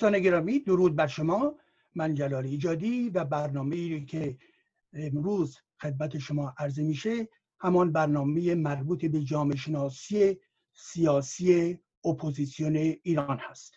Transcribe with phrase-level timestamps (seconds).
[0.00, 1.54] دوستان گرامی درود بر شما
[1.94, 4.38] من جلال ایجادی و برنامه ای که
[4.92, 10.40] امروز خدمت شما عرضه میشه همان برنامه مربوط به جامعه شناسی
[10.74, 13.74] سیاسی اپوزیسیون ایران هست.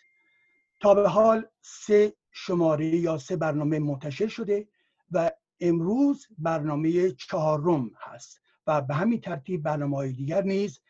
[0.80, 4.68] تا به حال سه شماره یا سه برنامه منتشر شده
[5.10, 10.80] و امروز برنامه چهارم هست و به همین ترتیب برنامه های دیگر نیز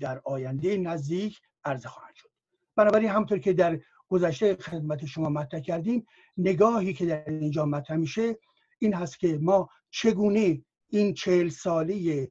[0.00, 2.33] در آینده نزدیک عرضه خواهند شد.
[2.76, 6.06] بنابراین همطور که در گذشته خدمت شما مطرح کردیم
[6.36, 8.38] نگاهی که در اینجا مطرح میشه
[8.78, 12.28] این هست که ما چگونه این چهل ساله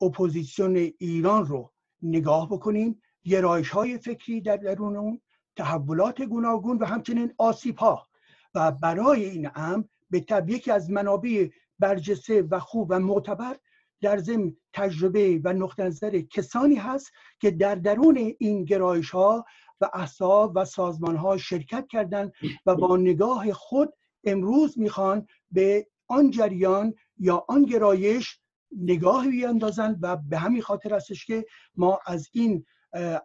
[0.00, 1.72] اپوزیسیون ایران رو
[2.02, 5.20] نگاه بکنیم گرایش های فکری در درون اون
[5.56, 8.06] تحولات گوناگون و همچنین آسیب ها
[8.54, 11.48] و برای این امر به طب یکی از منابع
[11.78, 13.56] برجسته و خوب و معتبر
[14.00, 19.44] در ضمن تجربه و نقطه نظر کسانی هست که در درون این گرایش ها
[19.80, 22.32] و احساب و سازمان ها شرکت کردند
[22.66, 28.40] و با نگاه خود امروز می‌خوان به آن جریان یا آن گرایش
[28.76, 32.66] نگاه بیاندازند و به همین خاطر هستش که ما از این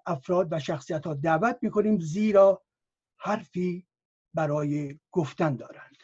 [0.05, 2.61] افراد و شخصیت ها دعوت می‌کنیم زیرا
[3.17, 3.88] حرفی
[4.33, 5.97] برای گفتن دارند.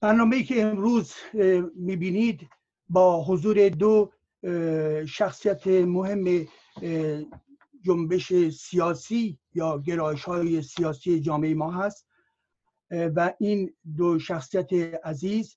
[0.00, 1.14] برنامه که امروز
[1.74, 2.48] می‌بینید
[2.90, 4.12] با حضور دو
[5.06, 6.46] شخصیت مهم
[7.82, 12.06] جنبش سیاسی یا گرایش های سیاسی جامعه ما هست.
[12.90, 14.72] و این دو شخصیت
[15.04, 15.56] عزیز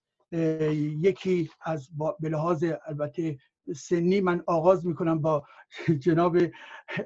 [1.02, 3.38] یکی از به لحاظ البته
[3.75, 5.44] سنی من آغاز می‌کنم با
[6.06, 6.38] جناب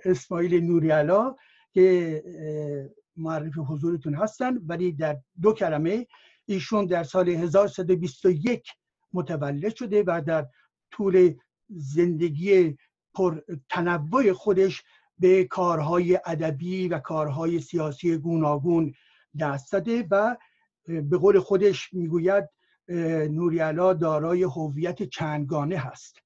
[0.05, 1.35] اسماعیل نوریالا
[1.73, 2.23] که
[3.17, 4.57] معرف حضورتون هستن.
[4.67, 6.07] ولی در دو کلمه
[6.45, 8.67] ایشون در سال 1121
[9.13, 10.47] متولد شده و در
[10.91, 11.33] طول
[11.69, 12.77] زندگی
[13.13, 14.83] پر تنوع خودش
[15.19, 18.93] به کارهای ادبی و کارهای سیاسی گوناگون
[19.39, 20.35] دست زده و
[20.87, 22.49] به قول خودش می‌گوید
[23.29, 26.17] نوریالا دارای هویت چندگانه هست.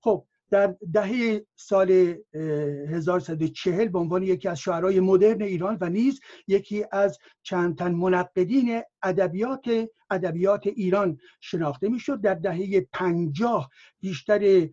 [0.00, 6.84] خب در دهه سال 1140 به عنوان یکی از شعرهای مدرن ایران و نیز یکی
[6.92, 12.20] از چند تن منقدین ادبیات ادبیات ایران شناخته می‌شد.
[12.20, 13.70] در دهه 50
[14.00, 14.68] بیشتر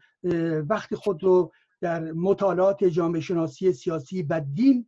[0.70, 4.88] وقت خود رو در مطالعات جامعه شناسی سیاسی و دین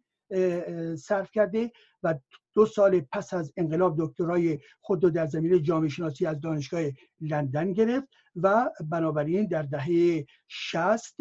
[0.95, 1.71] صرف کرده
[2.03, 2.15] و
[2.57, 6.81] دو سال پس از انقلاب دکترای خود رو در زمینه جامعه شناسی از دانشگاه
[7.21, 11.15] لندن گرفت و بنابراین در دهه 60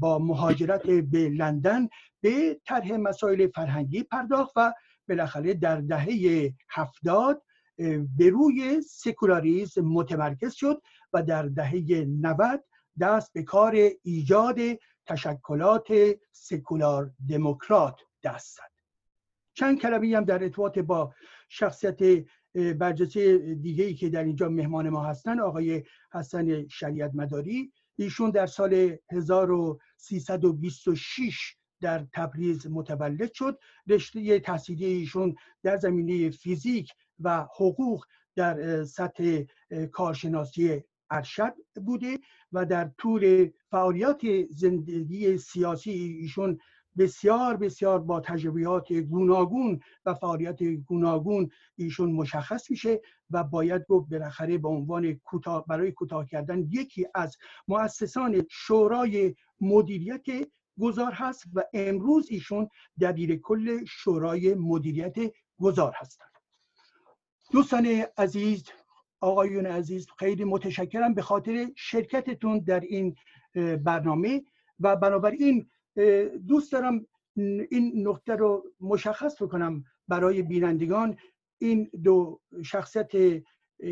[0.00, 1.88] با مهاجرت به لندن
[2.20, 4.72] به طرح مسائل فرهنگی پرداخت و
[5.08, 7.42] بالاخره در دهه هفتاد
[8.18, 10.82] به روی سکولاریزم متمرکز شد
[11.12, 12.64] و در دهه 90
[13.00, 14.58] دست به کار ایجاد
[15.06, 15.88] تشکلات
[16.32, 18.77] سکولار دموکرات دست زد.
[19.58, 21.14] چند کلمه هم در ارتباط با
[21.48, 22.24] شخصیت
[22.78, 25.82] برجسته دیگه ای که در اینجا مهمان ما هستن آقای
[26.12, 33.58] حسن شریعت مداری ایشون در سال 1326 در تبریز متولد شد.
[33.88, 38.04] رشته تحصیلی ایشون در زمینه فیزیک و حقوق
[38.36, 39.42] در سطح
[39.92, 41.54] کارشناسی ارشد
[41.86, 42.18] بوده
[42.52, 44.20] و در طول فعالیت
[44.50, 46.58] زندگی سیاسی ایشون
[46.98, 53.00] بسیار بسیار با تجربیات گوناگون و فعالیت گوناگون ایشون مشخص میشه
[53.30, 57.36] و باید گفت بالاخره به عنوان کوتاه برای کوتاه کردن یکی از
[57.68, 60.24] مؤسسان شورای مدیریت
[60.80, 62.68] گذار هست و امروز ایشون
[63.00, 65.16] دبیر کل شورای مدیریت
[65.60, 66.28] گذار هستند.
[67.52, 68.64] دوستان عزیز
[69.20, 73.14] آقایون عزیز خیلی متشکرم به خاطر شرکتتون در این
[73.84, 74.42] برنامه
[74.80, 75.70] و بنابراین
[76.46, 77.06] دوست دارم
[77.70, 81.16] این نقطه رو مشخص بکنم برای بینندگان.
[81.58, 83.10] این دو شخصیت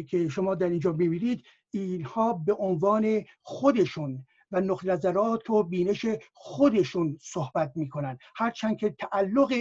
[0.09, 7.73] که شما در اینجا ببینید اینها به عنوان خودشون و نظرات و بینش خودشون صحبت
[7.75, 8.19] می‌کنن.
[8.37, 9.55] هرچند که تعلق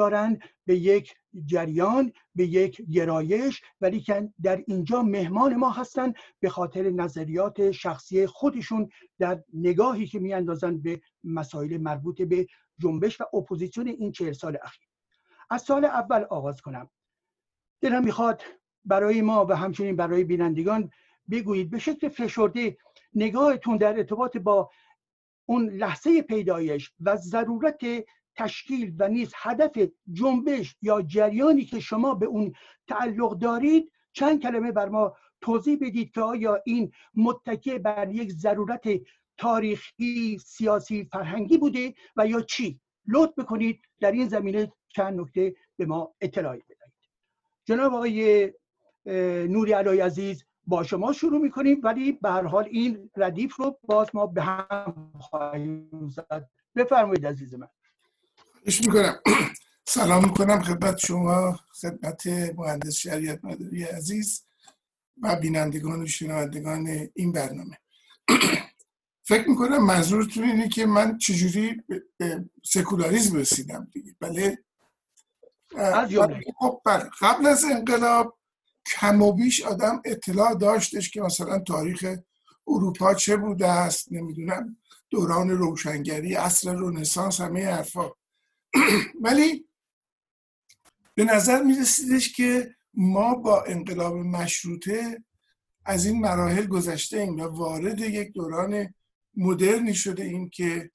[0.00, 1.14] دارن به یک
[1.44, 8.26] جریان به یک گرایش ولی که در اینجا مهمان ما هستن به خاطر نظریات شخصی
[8.26, 8.88] خودشون
[9.18, 12.46] در نگاهی که میاندازن به مسائل مربوط به
[12.78, 14.88] جنبش و اپوزیسیون این چهل سال اخیر.
[15.50, 16.90] از سال اول آغاز کنم.
[17.80, 18.42] دلم می‌خواد
[18.84, 20.90] برای ما و همچنین برای بینندگان
[21.30, 22.76] بگویید به شکل فشرده
[23.14, 24.70] نگاهتون در ارتباط با
[25.46, 27.84] اون لحظه پیدایش و ضرورت
[28.36, 29.78] تشکیل و نیز هدف
[30.12, 32.52] جنبش یا جریانی که شما به اون
[32.88, 38.88] تعلق دارید چند کلمه بر ما توضیح بدید که آیا این متکه بر یک ضرورت
[39.38, 45.86] تاریخی سیاسی فرهنگی بوده و یا چی؟ لطف بکنید در این زمینه چند نکته به
[45.86, 46.92] ما اطلاعی بدهید.
[47.64, 48.52] جناب آقای
[49.48, 54.10] نوری علای عزیز با شما شروع می‌کنیم ولی به هر حال این ردیف رو باز
[54.14, 56.50] ما به هم خواهیم زد.
[56.76, 57.68] بفرمایید عزیز من.
[58.66, 59.20] می‌کنم.
[59.88, 62.26] سلام می‌کنم خدمت شما خدمت
[62.56, 64.44] مهندس شریعت مداری عزیز
[65.22, 67.78] و بینندگان و شنوندگان این برنامه.
[69.30, 71.82] فکر می‌کنم منظورتون اینه که من چجوری
[72.16, 74.14] به سکولاریزم رسیدم دیگه.
[74.20, 74.58] بله؟
[76.58, 77.10] خب بله.
[77.20, 78.38] قبل از انقلاب
[78.86, 82.16] کم و بیش آدم اطلاع داشتش که مثلا تاریخ
[82.66, 84.76] اروپا چه بوده است نمی‌دونم
[85.10, 88.10] دوران روشنگری اصر رونسانس همه حرفا.
[89.24, 89.68] ولی
[91.14, 91.76] به نظر می
[92.36, 95.24] که ما با انقلاب مشروطه
[95.84, 98.94] از این مراحل گذشته ایم و وارد یک دوران
[99.36, 100.90] مدرنی شده ایم که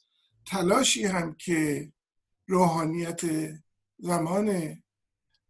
[0.45, 1.91] تلاشی هم که
[2.47, 3.21] روحانیت
[3.97, 4.77] زمان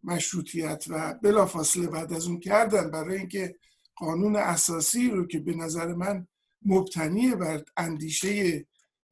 [0.04, 3.56] مشروطیت و بلافاصله بعد از اون کردن برای اینکه
[3.95, 6.28] قانون اساسی رو که به نظر من
[6.66, 8.66] مبتنی بر اندیشه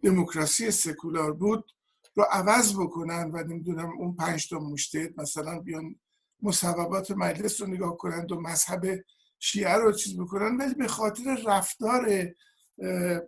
[0.04, 1.71] دموکراسی سکولار بود
[2.15, 5.95] رو عوض بکنن و نمی‌دونم اون پنج تا مشتهد مثلا بیان
[6.42, 8.86] مصوبات مجلس رو نگاه کنند و مذهب
[9.39, 12.33] شیعه رو چیز بکنن ولی به خاطر رفتار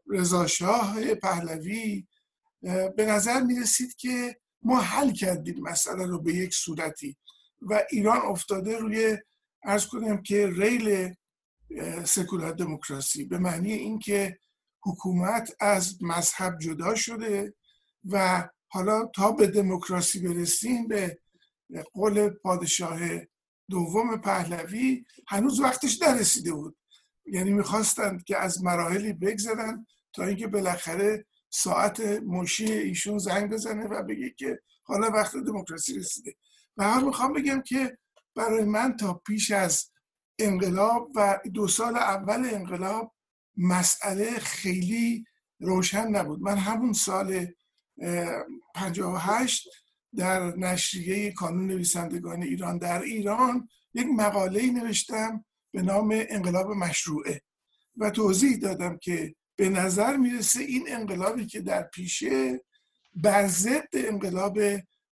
[0.10, 2.08] رضاشاه پهلوی
[2.96, 7.18] به نظر می رسید که ما حل کردیم مسئله رو به یک صورتی
[7.62, 9.18] و ایران افتاده روی
[9.64, 11.14] ارز کنم که ریل
[12.06, 14.40] سکولار دموکراسی به معنی اینکه
[14.82, 17.54] حکومت از مذهب جدا شده
[18.06, 21.20] و حالا تا به دموکراسی برسیم به
[21.94, 23.00] قول پادشاه
[23.70, 26.78] دوم پهلوی هنوز وقتش نرسیده بود.
[27.26, 34.04] یعنی می‌خواستند که از مراحلی بگذرن تا اینکه بالاخره ساعت مشی ایشون زنگ بزنه و
[34.04, 36.36] بگه که حالا وقت دموکراسی رسیده.
[36.78, 37.98] و هم می‌خوام بگم که
[38.36, 39.92] برای من تا پیش از
[40.40, 43.16] انقلاب و دو سال اول انقلاب
[43.58, 45.26] مسئله خیلی
[45.60, 46.42] روشن نبود.
[46.42, 47.48] من همون سال
[48.76, 49.70] 58
[50.16, 57.42] در نشریه کانون نویسندگان ایران در ایران یک مقاله نوشتم به نام انقلاب مشروعه
[57.98, 62.62] و توضیح دادم که به نظر می‌رسه این انقلابی که در پیشه
[63.16, 64.60] بر ضد انقلاب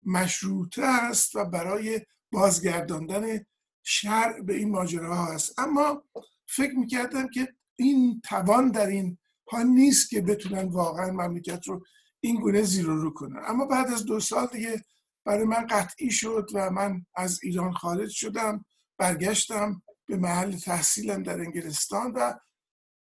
[0.05, 2.01] مشروطه است و برای
[2.31, 3.45] بازگرداندن
[3.83, 6.03] شرع به این ماجراها هست اما
[6.47, 9.17] فکر می‌کردم که این توان در این
[9.51, 11.85] ها نیست که بتونن واقعا مملکت رو
[12.23, 13.41] این گونه زیرو رو کنن.
[13.45, 14.83] اما بعد از دو سال دیگه
[15.25, 18.65] برای من قطعی شد و من از ایران خارج شدم
[18.97, 22.33] برگشتم به محل تحصیلم در انگلستان و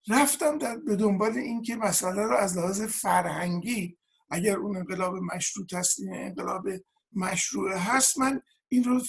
[0.08, 3.98] رفتم در به دنبال اینکه مسئله رو از لحاظ فرهنگی
[4.30, 6.68] اگر اون انقلاب مشروط هست این انقلاب
[7.14, 9.02] مشروع هست من این رو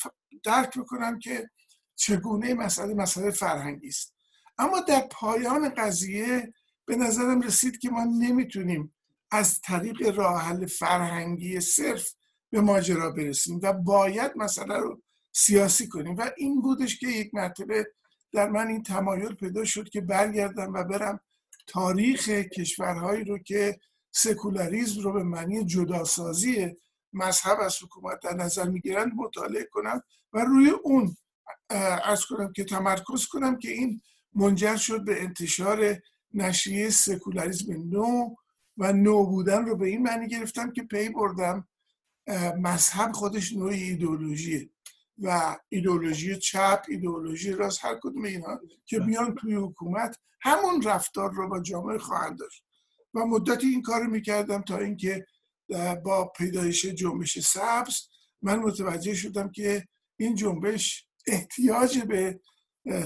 [0.44, 1.50] درک بکنم که
[1.96, 4.14] چگونه مسئله مسئله فرهنگی است.
[4.58, 6.54] اما در پایان قضیه
[6.86, 8.94] به نظرم رسید که ما نمی‌تونیم
[9.30, 12.14] از طریق راه حل فرهنگی صرف
[12.50, 16.16] به ماجرا برسیم و باید مسئله رو سیاسی کنیم.
[16.16, 17.86] و این بودش که یک مرتبه
[18.32, 21.20] در من این تمایل پیدا شد که برگردم و برم
[21.66, 23.80] تاریخ کشورهایی رو که
[24.12, 26.76] سکولاریزم رو به معنی جداسازی
[27.12, 31.16] مذهب از حکومت در نظر می‌گیرند مطالعه کنم و روی اون
[31.70, 34.00] عرض کنم که تمرکز کنم که این
[34.34, 35.98] منجر شد به انتشار
[36.34, 38.34] نشریه سکولاریزم نو
[38.80, 41.68] و نو بودن رو به این معنی گرفتم که پی بردم
[42.58, 44.70] مذهب خودش نوعی ایدولوژیه
[45.18, 51.48] و ایدولوژی چپ ایدولوژی راست هر کدوم اینا که بیان توی حکومت همون رفتار رو
[51.48, 52.64] با جامعه خواهند داشت.
[53.14, 55.26] و مدتی این کار می‌کردم تا اینکه
[56.04, 58.00] با پیدایش جنبش سبز
[58.42, 62.40] من متوجه شدم که این جنبش احتیاج به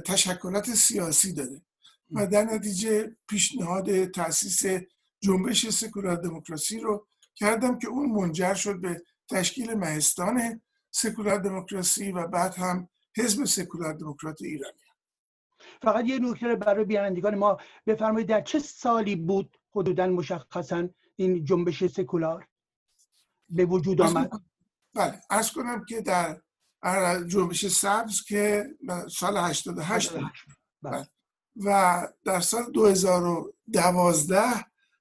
[0.07, 1.63] تشکلات سیاسی داره.
[2.11, 4.83] و در نتیجه پیشنهاد تاسیس
[5.25, 12.27] جنبش سکولار دموکراسی رو کردم که اون منجر شد به تشکیل مهستان سکولار دموکراسی و
[12.27, 14.79] بعد هم حزب سکولار دموکرات ایرانی.
[15.83, 21.87] فقط یه نکته برای بینندگان ما بفرمایید در چه سالی بود حدودا مشخصا این جنبش
[21.87, 22.49] سکولار
[23.49, 24.31] به وجود آمد؟
[24.95, 26.41] بله از کنم که در
[27.27, 28.67] جنبش سبز که
[29.11, 30.33] سال 88 بود.
[30.83, 31.09] بله.
[31.57, 34.41] و در سال 2012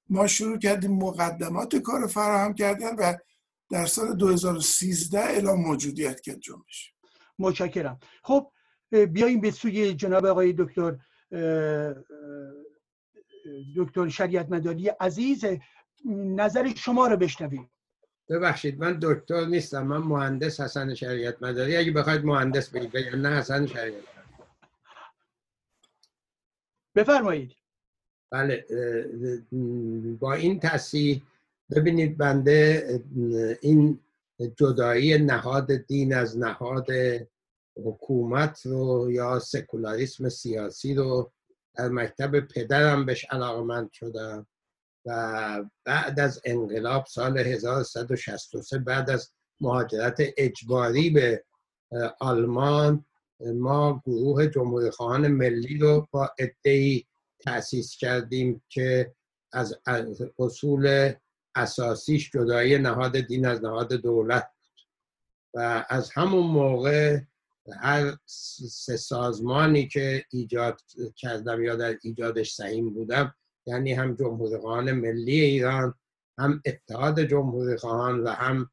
[0.10, 3.13] ما شروع کردیم مقدمات کار فراهم کردن و
[3.72, 6.93] در سال 2013 اعلام موجودیت کرد جنبش.
[7.39, 8.00] متشکرم.
[8.24, 8.51] خب
[8.91, 10.95] بیاییم به سوی جناب آقای دکتر
[13.75, 15.45] دکتر شریعت مداری عزیز
[16.15, 17.72] نظر شما رو بشنویم.
[18.29, 21.77] ببخشید من دکتر نیستم من مهندس حسن شریعت مداری.
[21.77, 24.03] اگه بخواید مهندس بگید نه حسن شریعت.
[26.95, 27.51] بفرمایید.
[28.34, 28.66] بله
[30.20, 31.22] با این تصیح
[31.72, 32.88] ببینید بنده
[33.62, 34.00] این
[34.58, 36.88] جدایی نهاد دین از نهاد
[37.86, 41.32] حکومت رو یا سکولاریسم سیاسی رو
[41.75, 44.48] در مکتب پدرم بهش علاقمند شدم
[45.06, 51.44] و بعد از انقلاب سال 1163 بعد از مهاجرت اجباری به
[52.20, 53.06] آلمان
[53.40, 57.06] ما گروه جمهوری خواهان ملی رو با ادهی
[57.45, 59.15] تأسیس کردیم که
[59.53, 59.75] از
[60.39, 61.13] اصول
[61.55, 64.50] اساسیش جدایی نهاد دین از نهاد دولت
[65.53, 67.19] و از همون موقع
[67.81, 70.81] هر سه سازمانی که ایجاد
[71.15, 73.35] کردم یا در ایجادش سهیم بودم
[73.65, 75.93] یعنی هم جمهوری خواهان ملی ایران
[76.38, 78.69] هم اتحاد جمهوری خواهان و هم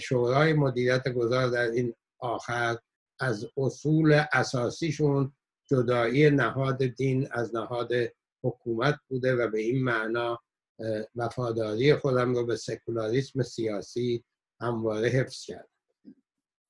[0.00, 2.76] شورای مدیریت گذار در این آخر
[3.20, 5.32] از اصول اساسیشون
[5.70, 7.90] جدایی نهاد دین از نهاد
[8.42, 10.40] حکومت بوده و به این معنا
[11.16, 14.24] وفاداری خودم رو به سکولاریسم سیاسی
[14.60, 15.68] همواره حفظ کرد.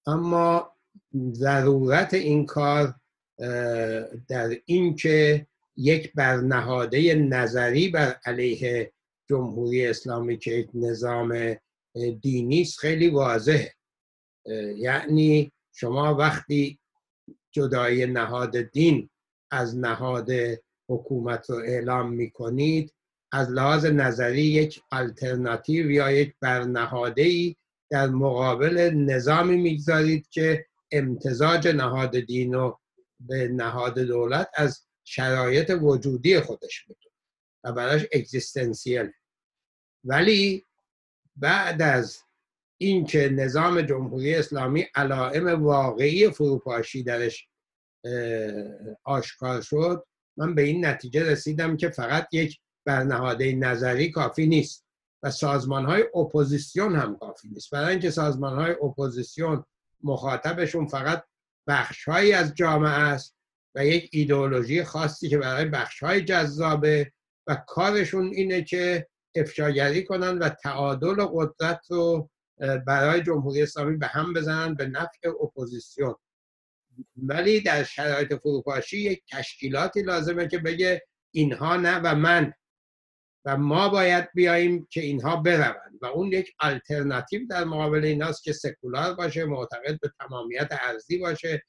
[0.06, 0.76] اما
[1.32, 2.94] ضرورت این کار
[4.28, 8.92] در اینکه یک برنهاده نظری بر علیه
[9.28, 11.56] جمهوری اسلامی که یک نظام
[12.20, 13.74] دینی است خیلی واضحه.
[14.76, 16.79] یعنی شما وقتی
[17.52, 19.10] جدای نهاد دین
[19.50, 20.28] از نهاد
[20.88, 22.94] حکومت رو اعلام می کنید
[23.32, 27.56] از لحاظ نظری یک الترناتیو یا یک برنهاده ای
[27.90, 32.74] در مقابل نظامی می‌گذارید که امتزاج نهاد دین و
[33.20, 37.14] به نهاد دولت از شرایط وجودی خودش می‌دونه
[37.64, 39.10] و براش existential
[40.04, 40.66] ولی
[41.36, 42.22] بعد از
[42.82, 47.48] اینکه نظام جمهوری اسلامی علائم واقعی فروپاشی درش
[49.04, 50.06] آشکار شد
[50.36, 54.84] من به این نتیجه رسیدم که فقط یک برنهاده نظری کافی نیست
[55.22, 57.70] و سازمان های اپوزیسیون هم کافی نیست.
[57.70, 59.64] برای اینکه سازمان های اپوزیسیون
[60.02, 61.24] مخاطبشون فقط
[61.68, 63.36] بخشهایی از جامعه است
[63.74, 67.12] و یک ایدئولوژی خاصی که برای بخشهایی جذابه
[67.46, 72.30] و کارشون اینه که افشاگری کنن و تعادل قدرت رو
[72.86, 76.14] برای جمهوری اسلامی به هم بزنن به نفع اپوزیسیون.
[77.16, 81.02] ولی در شرایط فروپاشی یک تشکیلاتی لازمه که بگه
[81.34, 82.52] اینها نه و من.
[83.44, 85.98] و ما باید بیاییم که اینها بروند.
[86.02, 91.62] و اون یک آلترناتیو در مقابل ایناست که سکولار باشه معتقد به تمامیت ارضی باشه.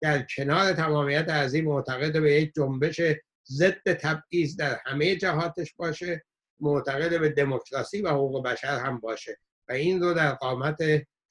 [0.00, 3.00] در کنار تمامیت ارضی معتقد به یک جنبش
[3.46, 6.24] ضد تبعیض در همه جهاتش باشه.
[6.60, 9.38] معتقد به دموکراسی و حقوق بشر هم باشه.
[9.68, 10.82] و این رو در قامت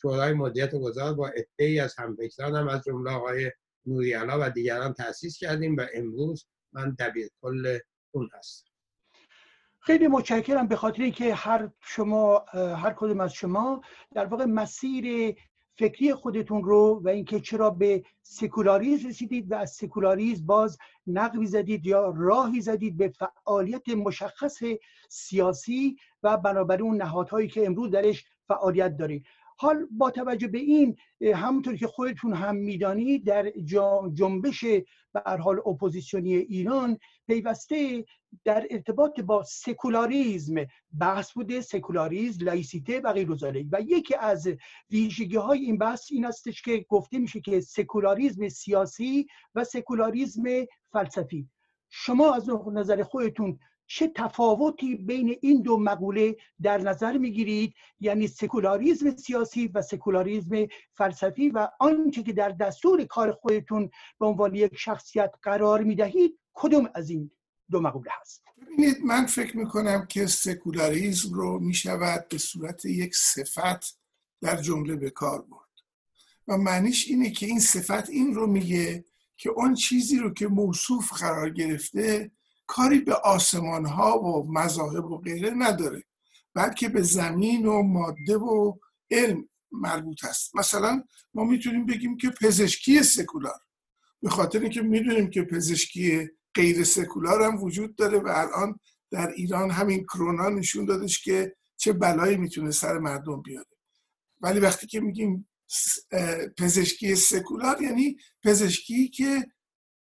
[0.02, 3.52] شورای مدیریت گذار با ای از همفکران هم از جمله آقای
[3.86, 7.80] نوریالا و دیگران تأسیس کردیم و امروز من دبیر کل
[8.12, 8.72] اون هستم.
[9.80, 13.82] خیلی متشکرم به خاطر اینکه هر شما هر کدوم از شما
[14.14, 15.36] در واقع مسیر
[15.78, 20.78] فکری خودتون رو و اینکه چرا به سکولاریزم رسیدید و از سکولاریزم باز
[21.08, 24.64] نقبی زدید یا راهی زدید به فعالیت مشخص
[25.10, 29.26] سیاسی و بنابراین اون نهادهایی که امروز درش فعالیت دارید.
[29.58, 30.98] حال با توجه به این
[31.34, 33.52] همونطور که خودتون هم می‌دانید در
[34.14, 34.66] جنبش
[35.16, 38.06] به حال اپوزیسیونی ایران پیوسته
[38.44, 40.56] در ارتباط با سکولاریزم
[41.00, 43.32] بحث بوده سکولاریزم لائیسیته و غیره
[43.72, 44.48] و یکی از
[44.92, 50.44] ویژگی های این بحث این استش که گفته میشه که سکولاریزم سیاسی و سکولاریزم
[50.92, 51.50] فلسفی.
[51.90, 59.16] شما از نظر خودتون چه تفاوتی بین این دو مقوله در نظر می‌گیرید؟ یعنی سکولاریزم
[59.16, 63.90] سیاسی و سکولاریزم فلسفی و آنچه که در دستور کار خودتون
[64.20, 67.32] به عنوان یک شخصیت قرار می‌دهید کدوم از این
[67.72, 74.00] دو مقوله هست؟ ببینید من فکر می‌کنم که سکولاریزم رو می‌شود به صورت یک صفت
[74.42, 75.66] در جمله به کار برد.
[76.48, 79.06] و معنیش اینه که این صفت این رو میگه
[79.38, 82.32] که اون چیزی رو که موصوف قرار گرفته
[82.68, 86.04] کاری به آسمان ها و مذاهب و غیره نداره
[86.54, 88.74] بلکه به زمین و ماده و
[89.12, 90.56] علم مربوط است.
[90.56, 91.04] مثلا
[91.34, 93.60] ما می‌تونیم بگیم که پزشکی سکولار.
[94.22, 98.80] به خاطر اینکه می‌دونیم که پزشکی غیر سکولار هم وجود داره و الان
[99.12, 103.66] در ایران همین کرونا نشون دادش که چه بلایی می‌تونه سر مردم بیاره.
[104.42, 105.50] ولی وقتی که میگیم
[106.58, 109.48] پزشکی سکولار یعنی پزشکی که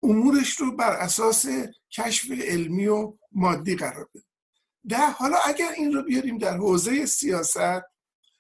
[0.02, 1.46] امورش رو بر اساس
[1.96, 4.24] کشف علمی و مادی قرار بده.
[4.88, 7.82] در حالا اگر این رو بیاریم در حوزه سیاست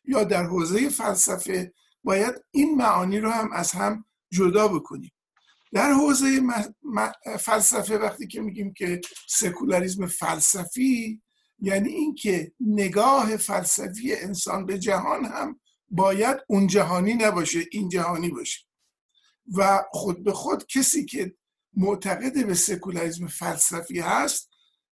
[0.04, 5.12] یا در حوزه فلسفه باید این معانی رو هم از هم جدا بکنیم.
[5.72, 6.40] در حوزه
[7.38, 11.22] فلسفه وقتی که میگیم که سکولاریزم فلسفی
[11.58, 18.60] یعنی اینکه نگاه فلسفی انسان به جهان هم باید اون جهانی نباشه این جهانی باشه.
[19.56, 21.34] و خود به خود کسی که
[21.76, 24.52] معتقد به سکولاریزم فلسفی هست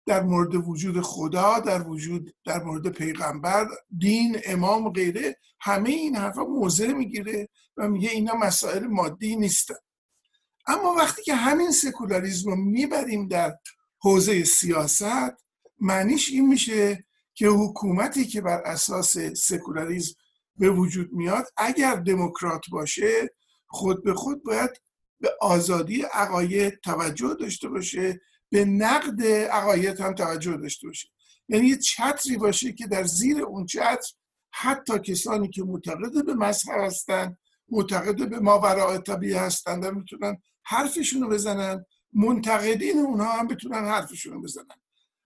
[0.06, 5.36] در مورد وجود خدا در وجود در مورد پیغمبر دین امام و غیره.
[5.60, 9.74] همه این حرفا موضع می‌گیره و میگه اینا مسائل مادی نیستن.
[10.66, 13.58] اما وقتی که همین سکولاریزم رو می‌بریم در
[13.98, 15.34] حوزه سیاست
[15.80, 17.04] معنیش این میشه
[17.34, 20.14] که حکومتی که بر اساس سکولاریزم
[20.56, 23.30] به وجود میاد اگر دموکرات باشه
[23.66, 24.70] خود به خود باید
[25.20, 31.08] به آزادی عقاید توجه داشته باشه به نقد عقاید هم توجه داشته باشه.
[31.48, 34.12] یعنی یه چتری باشه که در زیر اون چتر
[34.52, 37.36] حتی کسانی که معتقد به مذهب هستن
[37.68, 44.32] معتقد به ماوراء طبیعه هستن و می‌تونن حرفشون رو بزنن منتقدین اونها هم بتونن حرفشون
[44.32, 44.76] رو بزنن.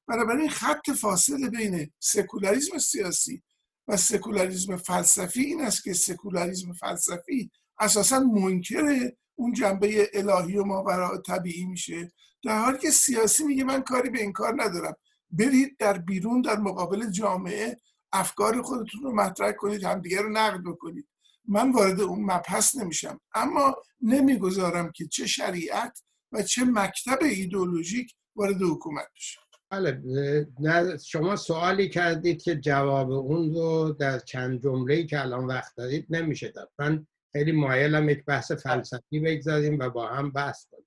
[0.07, 3.43] بنابراین خط فاصله بین سکولاریزم سیاسی
[3.89, 11.17] و سکولاریزم فلسفی این است که سکولاریزم فلسفی اساسا منکر اون جنبه الهی و ماوراء
[11.17, 12.13] طبیعی میشه.
[12.45, 14.95] در حالی که سیاسی میگه من کاری به این کار ندارم.
[15.31, 17.77] برید در بیرون در مقابل جامعه
[18.13, 21.09] افکار خودتون رو مطرح کنید همدیگه رو نقد بکنید.
[21.49, 23.21] من وارد اون مبحث نمیشم.
[23.35, 26.03] اما نمی‌گذارم که چه شریعت
[26.33, 29.39] و چه مکتب ایدولوژیک وارد حکومت بشه.
[29.71, 36.07] بله شما سوالی کردید که جواب اون رو در چند جمله که الان وقت دارید
[36.11, 36.73] نمیشه داد.
[36.79, 37.07] من
[37.39, 40.87] خیلی مایلم یک بحث فلسفی بگذاریم و با هم بحث کنیم.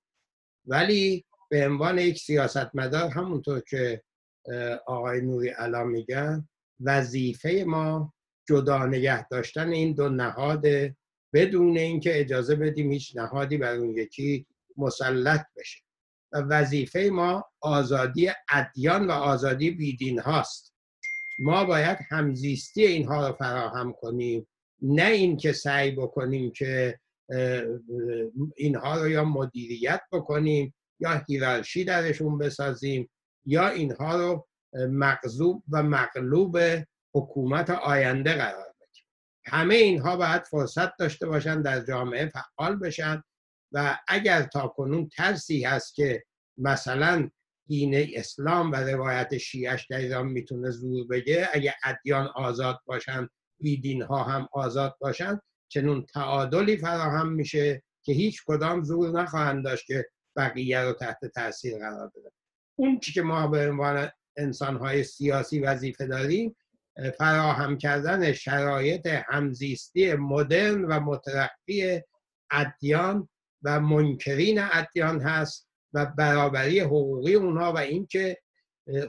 [0.66, 4.02] ولی به عنوان یک سیاستمدار همونطور که
[4.86, 6.48] آقای نوری الان میگن
[6.80, 8.14] وظیفه ما
[8.48, 10.64] جدا نگه داشتن این دو نهاد
[11.32, 14.46] بدون اینکه اجازه بدیم هیچ نهادی بر اون یکی
[14.76, 15.80] مسلط بشه.
[16.32, 20.74] و وظیفه ما آزادی ادیان و آزادی بیدین هاست.
[21.38, 24.46] ما باید همزیستی اینها رو فراهم کنیم.
[24.82, 27.00] نه اینکه سعی بکنیم که
[28.56, 33.10] اینها رو یا مدیریت بکنیم یا هیرارشی درشون بسازیم
[33.46, 36.58] یا اینها رو مغزوب و مغلوب
[37.14, 39.04] حکومت آینده قرار بدیم.
[39.44, 43.22] همه اینها باید فرصت داشته باشن در جامعه فعال بشن
[43.72, 46.24] و اگر تا کنون ترسی هست که
[46.58, 47.30] مثلا
[47.66, 53.28] دین اسلام و روایت شیعش در ایران می‌تونه زور بگه اگه ادیان آزاد باشن
[53.62, 59.86] بیدین ها هم آزاد باشن چنون تعادلی فراهم میشه که هیچ کدام زور نخواهند داشت
[59.86, 62.32] که بقیه رو تحت تاثیر قرار بده.
[62.78, 66.56] اون چی که ما به عنوان انسان های سیاسی وظیفه داریم
[67.18, 72.00] فراهم کردن شرایط همزیستی مدرن و مترقی
[72.50, 73.28] ادیان
[73.62, 78.41] و منکرین ادیان هست و برابری حقوقی اونها و اینکه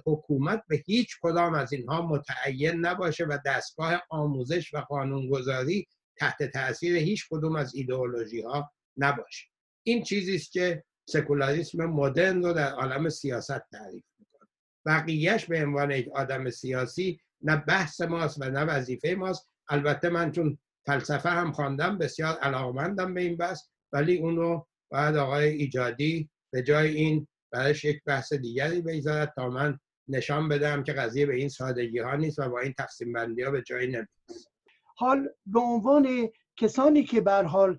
[0.06, 6.96] حکومت به هیچ کدام از اینها متعین نباشه و دستگاه آموزش و قانونگذاری تحت تاثیر
[6.96, 9.48] هیچ کدوم از ایدئولوژی ها نباشه.
[9.84, 14.50] این چیزی است که سکولاریسم مدرن رو در عالم سیاست تعریف می‌کنه.
[14.86, 19.50] بقیهش به عنوان یک آدم سیاسی نه بحث ماست و نه وظیفه ماست.
[19.70, 23.62] البته من چون فلسفه هم خواندم بسیار علاقمندم به این بحث
[23.94, 29.80] ولی اونو باید آقای ایجادی به جای این برایش یک بحث دیگری بگذارد تا من
[30.08, 33.52] نشان بدم که قضیه به این سادگی ها نیست و با این تقسیم بندی ها
[33.52, 34.50] به جای نمی‌رسه.
[34.96, 37.78] حال به عنوان کسانی که بر حال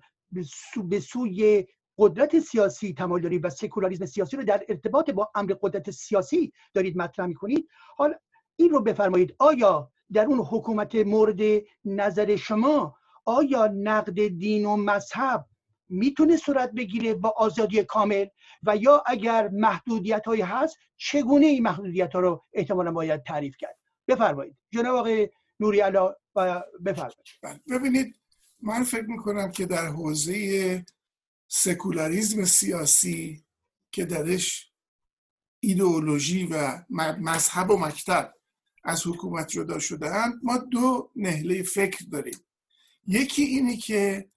[0.83, 6.53] به سوی قدرت سیاسی تمایل و سکولاریسم سیاسی رو در ارتباط با امر قدرت سیاسی
[6.73, 8.15] دارید مطرح می‌کنید حال
[8.55, 11.39] این رو بفرمایید آیا در اون حکومت مورد
[11.85, 15.45] نظر شما آیا نقد دین و مذهب
[15.89, 18.25] می‌تونه صورت بگیره با آزادی کامل
[18.63, 23.77] و یا اگر محدودیت هایی هست چگونه این محدودیت ها رو احتمالا باید تعریف کرد؟
[24.07, 24.57] بفرمایید.
[24.71, 26.15] جناب آقای نوری علا
[26.85, 27.25] بفرمایید.
[27.41, 28.15] بله، ببینید
[28.61, 30.85] من فکر می‌کنم که در حوزه
[31.47, 33.45] سکولاریزم سیاسی
[33.91, 34.71] که درش
[35.59, 36.83] ایدئولوژی و
[37.19, 38.33] مذهب و مکتب
[38.83, 42.45] از حکومت جدا شدهاند ما دو نهله فکر داریم.
[43.07, 44.29] یکی اینی که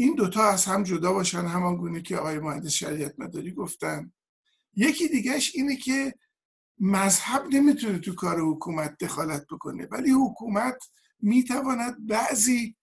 [0.00, 4.12] این دوتا از هم جدا باشن همان گونه که آقای مهندس شریعت مداری گفتن.
[4.74, 6.14] یکی دیگهش اینه که
[6.78, 10.76] مذهب نمی‌تونه تو کار حکومت دخالت بکنه ولی حکومت
[11.20, 12.76] می‌تواند بعضی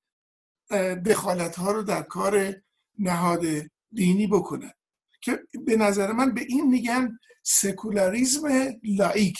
[1.05, 2.55] دخالت ها رو در کار
[2.99, 3.45] نهاد
[3.91, 4.75] دینی بکنه.
[5.21, 8.47] که به نظر من به این میگن سکولاریزم
[8.83, 9.39] لایک.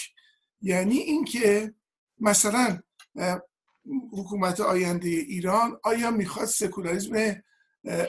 [0.62, 1.74] یعنی اینکه
[2.20, 2.80] مثلا
[4.12, 7.42] حکومت آینده ایران آیا می‌خواد سکولاریزم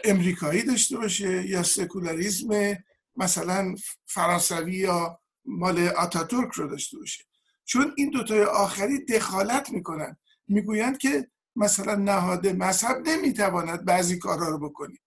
[0.04, 2.76] امریکایی داشته باشه یا سکولاریزم
[3.16, 3.74] مثلا
[4.06, 7.24] فرانسوی یا مال آتاتورک رو داشته باشه.
[7.64, 10.16] چون این دوتای آخری دخالت می‌کنن.
[10.48, 14.98] می‌گویند که مثلا نهاد مذهب نمی‌تواند بعضی کارها رو بکنی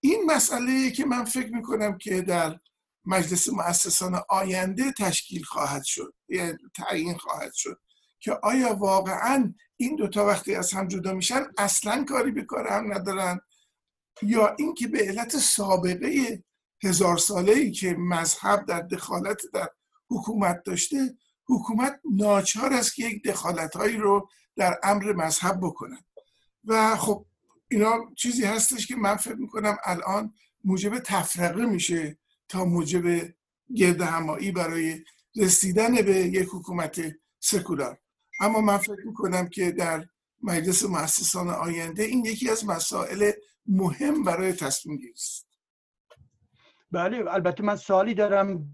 [0.00, 2.58] این مسئله که من فکر می‌کنم که در
[3.04, 7.80] مجلس مؤسسان آینده تشکیل خواهد شد یعنی تعیین خواهد شد
[8.20, 12.92] که آیا واقعا این دوتا وقتی از هم جدا میشن اصلا کاری به کار هم
[12.92, 13.40] ندارن؟
[14.22, 16.42] یا اینکه به علت سابقه
[16.82, 19.68] هزار ساله ای که مذهب در دخالت در
[20.10, 21.16] حکومت داشته
[21.48, 26.04] حکومت ناچار است که یک دخالت هایی رو در امر مذهب بکنن
[26.64, 27.26] و خب
[27.70, 33.34] اینا چیزی هستش که من فکر می‌کنم الان موجب تفرقه میشه تا موجب
[33.76, 35.04] گرد همایی برای
[35.36, 37.00] رسیدن به یک حکومت
[37.40, 37.98] سکولار.
[38.40, 40.06] اما من فکر می‌کنم که در
[40.42, 43.32] مجلس مؤسسان آینده این یکی از مسائل
[43.68, 45.46] مهم برای تصمیم گیری است
[46.90, 48.70] بله البته من سوالی دارم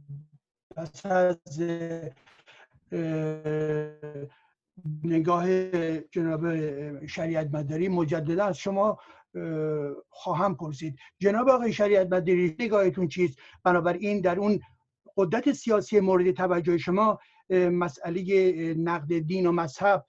[0.77, 1.61] پس از
[5.05, 5.47] نگاه
[6.01, 8.99] جناب شریعت مداری مجددا از شما
[10.09, 10.97] خواهم پرسید.
[11.19, 14.61] جناب آقای شریعت مداری نگاهتون چیست؟ بنابراین در اون
[15.17, 17.19] قدرت سیاسی مورد توجه شما
[17.51, 18.23] مسئله
[18.75, 20.05] نقد دین و مذهب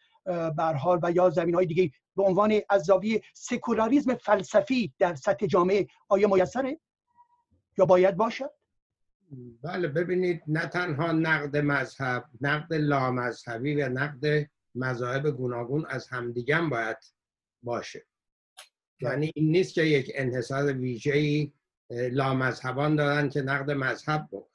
[0.57, 5.87] برحال و یا زمین های دیگه به عنوان از زاویه سکولاریزم فلسفی در سطح جامعه
[6.07, 6.79] آیا میسره؟
[7.77, 8.49] یا باید باشد؟
[9.63, 16.97] بله ببینید نه تنها نقد مذهب نقد لامذهبی و نقد مذاهب گوناگون از همدیگه باید
[17.63, 18.05] باشه.
[19.01, 21.51] یعنی این نیست که یک انحصار ویژه‌ای
[21.89, 24.47] لامذهبان دارن که نقد مذهب بکن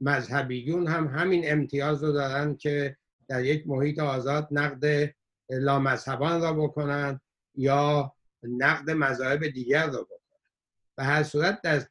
[0.00, 2.96] مذهبیون هم همین امتیاز رو دارن که
[3.28, 5.14] در یک محیط آزاد نقد
[5.50, 7.20] لامذهبان را بکنن
[7.54, 10.16] یا نقد مذاهب دیگر را بکنن.
[10.96, 11.82] به هر صورت در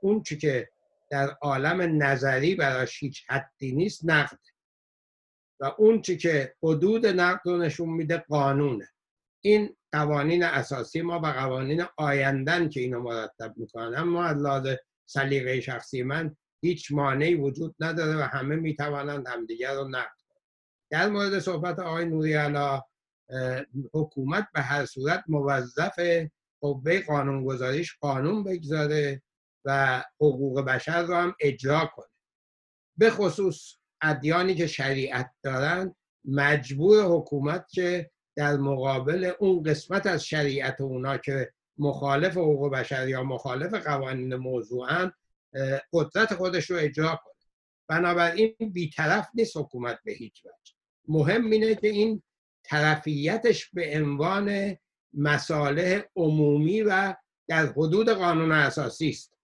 [0.00, 0.68] اون چی که
[1.10, 4.38] در عالم نظری براش هیچ حدی نیست نقد.
[5.60, 8.88] و اون چی که حدود نقد رو نشون میده قانونه.
[9.40, 13.94] این قوانین اساسی ما و قوانین آیندن که اینو مرتب می‌کنن.
[13.94, 14.66] اما از لحاظ
[15.06, 20.19] سلیقه شخصی من هیچ مانعی وجود نداره و همه می‌توانند همدیگر رو نقد
[20.90, 22.82] در مورد صحبت آقای نوری علا
[23.94, 25.98] حکومت به هر صورت موظف
[26.60, 29.22] قوه قانونگذاریش قانون بگذاره
[29.64, 32.06] و حقوق بشر رو هم اجرا کنه.
[32.96, 40.80] به خصوص ادیانی که شریعت دارن مجبور حکومت که در مقابل اون قسمت از شریعت
[40.80, 45.12] اونا که مخالف حقوق بشر یا مخالف قوانین موضوعن
[45.92, 47.34] قدرت خودش رو اجرا کنه.
[47.88, 50.59] بنابراین بیطرف نیست حکومت به هیچ وجه.
[51.08, 52.22] مهم اینه که این
[52.64, 54.76] طرفیتش به عنوان
[55.14, 57.14] مصالح عمومی و
[57.48, 59.34] در حدود قانون اساسی است.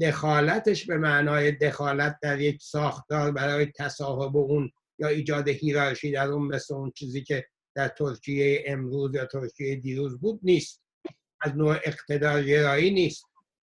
[0.00, 6.46] دخالتش به معنای دخالت در یک ساختار برای تصاحب اون یا ایجاد هیرارشی در اون
[6.46, 10.82] مثل اون چیزی که در ترکیه امروز یا ترکیه دیروز بود نیست.
[11.40, 13.24] از نوع اقتدارگرایی نیست.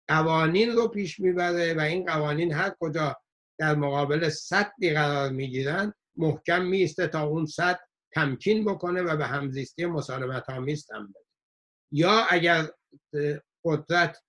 [0.08, 3.16] قوانین رو پیش می‌بره و این قوانین هر کجا
[3.58, 7.80] در مقابل صدی قرار می‌گیرن محکم میسته تا اون صد
[8.12, 11.14] تمکین بکنه و به همزیستی مسالمت آمیز هم
[11.92, 12.68] یا اگر
[13.64, 14.22] قدرت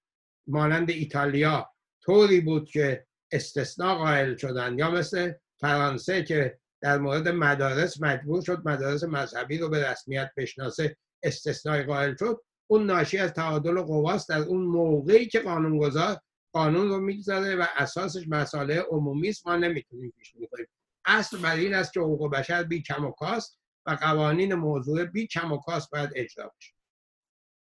[0.47, 1.69] مانند ایتالیا
[2.01, 8.61] طوری بود که استثناء قائل شدن یا مثل فرانسه که در مورد مدارس مجبور شد
[8.65, 14.39] مدارس مذهبی رو به رسمیت بشناسه استثناء قائل شد اون ناشی از تعادل قواست در
[14.39, 16.17] اون موقعی که قانونگذار
[16.53, 19.47] قانون رو می‌گذاره و اساسش مسائل عمومی است.
[19.47, 20.67] ما نمی‌تونیم پیش بگیریم
[21.05, 25.27] اصل بر این است که حقوق بشر بی کم و کاست و قوانین موضوع بی
[25.27, 26.73] کم و کاست باید اجرا بشه.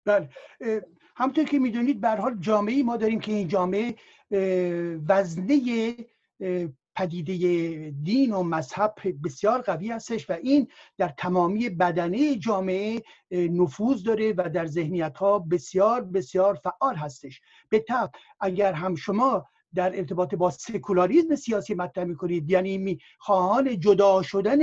[0.04, 0.28] بله.
[1.16, 3.94] همونطور که می‌دونید به حال جامعه ما داریم که این جامعه
[5.08, 5.96] وزنه
[6.96, 14.34] پدیده دین و مذهب بسیار قوی هستش و این در تمامی بدنه جامعه نفوذ داره
[14.36, 17.40] و در ذهنیت ها بسیار بسیار فعال هستش.
[17.68, 18.10] به طب
[18.40, 22.50] اگر هم شما در ارتباط با سکولاریزم سیاسی مطرح می‌کنید.
[22.50, 24.58] یعنی خواهان جدا شدن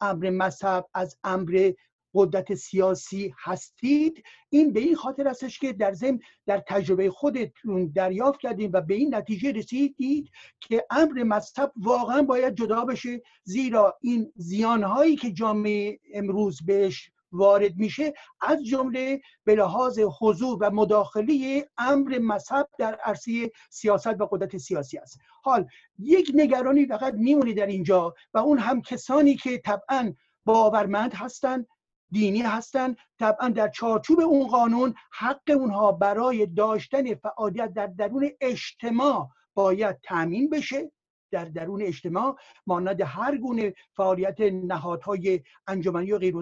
[0.00, 1.72] امر مذهب از امر
[2.14, 4.22] قدرت سیاسی هستید.
[4.50, 8.94] این به این خاطر هستش که در ضمن در تجربه خودتون دریافت کردیم و به
[8.94, 13.22] این نتیجه رسیدید که امر مذهب واقعا باید جدا بشه.
[13.44, 20.70] زیرا این زیانهایی که جامعه امروز بهش وارد میشه از جمله به لحاظ حضور و
[20.70, 25.18] مداخله امر مذهب در عرصه سیاست و قدرت سیاسی است.
[25.42, 25.66] حال
[25.98, 30.14] یک نگرانی فقط میمونه در اینجا و اون هم کسانی که طبعا
[30.44, 31.66] باورمند هستند
[32.10, 39.28] دینی هستند طبعا در چارچوب اون قانون حق اونها برای داشتن فعالیت در درون اجتماع
[39.54, 40.92] باید تامین بشه.
[41.30, 46.34] در درون اجتماع مانند هر گونه فعالیت نهادهای انجمنی و غیر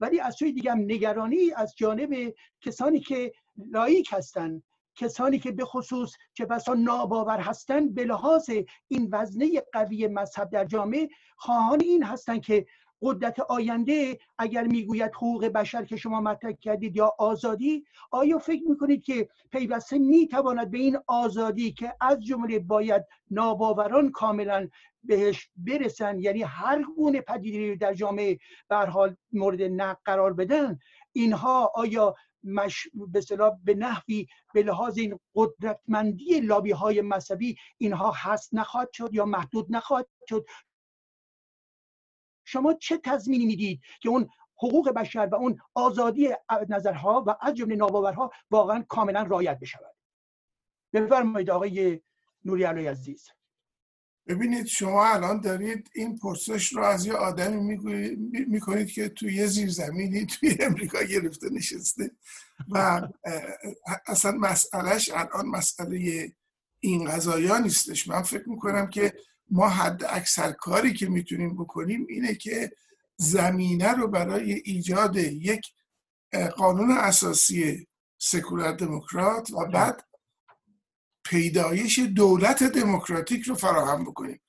[0.00, 4.62] ولی از سوی دیگه نگرانی از جانب کسانی که لایک هستند
[4.96, 8.50] کسانی که به خصوص چه بسا ناباور هستند به لحاظ
[8.88, 12.66] این وزنه قوی مذهب در جامعه خواهان این هستند که
[13.04, 19.02] قدرت آینده اگر می‌گوید حقوق بشر که شما مطرح کردید یا آزادی آیا فکر می‌کنید
[19.02, 24.68] که پیوسته می‌تواند به این آزادی که از جمله باید ناباوران کاملا
[25.04, 28.38] بهش برسن یعنی هر گونه پدیده در جامعه
[28.68, 30.78] به حال مورد نقد قرار بدن؟
[31.12, 32.14] اینها آیا
[32.44, 32.88] مش...
[32.94, 33.22] به,
[33.64, 39.66] به نحوی به لحاظ این قدرتمندی لابی های مذهبی اینها هست نخواهد شد یا محدود
[39.70, 40.46] نخواهد شد؟
[42.54, 46.28] شما چه تضمینی می‌دید که اون حقوق بشر و اون آزادی
[46.68, 49.94] نظرها و از جمله ناباورها واقعا کاملا رعایت بشود؟
[50.92, 52.00] بفرمایید آقای
[52.44, 53.28] نوری علی عزیز.
[54.28, 57.78] ببینید شما الان دارید این پرسش رو از یه آدمی
[58.48, 62.10] می‌کنید که توی یه زیرزمینی توی امریکا گرفته نشسته.
[62.68, 63.08] و
[64.06, 66.32] اصلا مسئلهش الان مسئله
[66.80, 68.08] این قضایا نیستش.
[68.08, 69.12] من فکر می‌کنم که
[69.50, 72.72] ما حد اکثر کاری که می‌تونیم بکنیم اینه که
[73.16, 75.66] زمینه رو برای ایجاد یک
[76.56, 77.86] قانون اساسی
[78.18, 80.04] سکولار دموکرات و بعد
[81.24, 84.40] پیدایش دولت دموکراتیک رو فراهم بکنیم.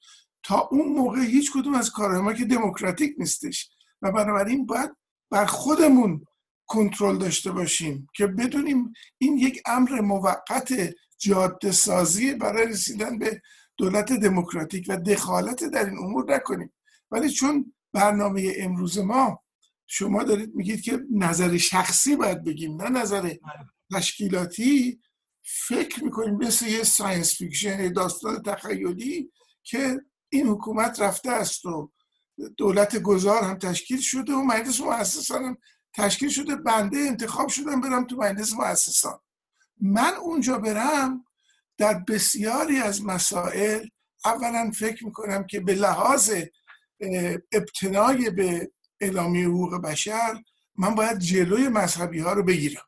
[0.44, 3.70] تا اون موقع هیچ کدوم از کارهای ما که دموکراتیک نیستش
[4.02, 4.92] و بنابراین باید
[5.32, 6.26] بر خودمون
[6.66, 10.74] کنترل داشته باشیم که بدونیم این یک امر موقت
[11.18, 13.42] جاده سازی برای رسیدن به
[13.78, 16.74] دولت دموکراتیک و دخالت در این امور نکنیم.
[17.12, 19.44] ولی چون برنامه امروز ما
[19.88, 23.34] شما دارید میگید که نظر شخصی باید بگیم نه نظر
[23.94, 25.00] تشکیلاتی.
[25.68, 29.32] فکر می‌کنیم مثل یه science fiction داستان تخیلی
[29.64, 31.92] که این حکومت رفته است و
[32.58, 35.58] دولت گذار هم تشکیل شده و مجلس مؤسسان هم
[35.94, 39.20] تشکیل شده بنده انتخاب شدم برم تو مجلس مؤسسان.
[39.82, 41.25] من اونجا برم
[41.78, 43.88] در بسیاری از مسائل
[44.26, 46.32] اولا فکر می‌کنم که به لحاظ
[47.52, 50.44] ابتنای به اعلامیه حقوق بشر
[50.76, 52.86] من باید جلوی مذهبی ها رو بگیرم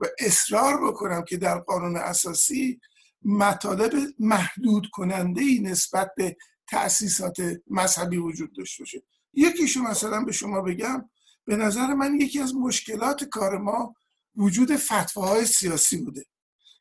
[0.00, 2.80] و اصرار بکنم که در قانون اساسی
[3.22, 6.36] مطالب محدود کننده ای نسبت به
[6.68, 9.02] تأسیسات مذهبی وجود داشته باشه.
[9.34, 11.10] یکیشو مثلا به شما بگم
[11.44, 13.94] به نظر من یکی از مشکلات کار ما
[14.36, 16.24] وجود فتواهای سیاسی بوده.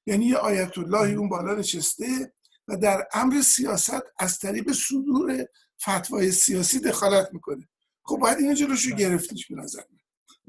[0.07, 2.33] یعنی یه آیت اللهی اون بالا نشسته
[2.67, 5.45] و در امر سیاست از طریق صدور
[5.81, 7.67] فتوای سیاسی دخالت می‌کنه.
[8.03, 9.81] خب باید اینو جلوشو گرفتیش به نظر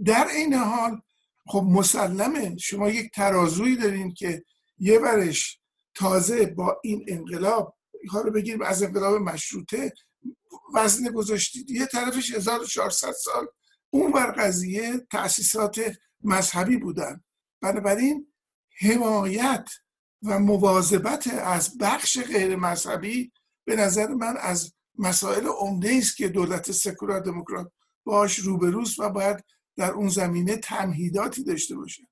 [0.04, 1.00] در این حال
[1.46, 2.56] خب مسلمه.
[2.56, 4.44] شما یک ترازویی دارین که
[4.78, 5.60] یه برش
[5.94, 7.76] تازه با این انقلاب
[8.08, 9.92] حالا بگیریم از انقلاب مشروطه
[10.74, 11.70] وزن گذاشتید.
[11.70, 13.46] یه طرفش 1400 سال
[13.90, 15.80] اون بر قضیه تأسیسات
[16.24, 17.24] مذهبی بودن.
[17.62, 18.32] بنابراین
[18.80, 19.68] حمایت
[20.22, 23.32] و مواظبت از بخش غیر مذهبی
[23.64, 27.72] به نظر من از مسائل عمده است که دولت سکولار دموکرات
[28.04, 29.44] باش روبروست و باید
[29.76, 32.08] در اون زمینه تمهیداتی داشته باشه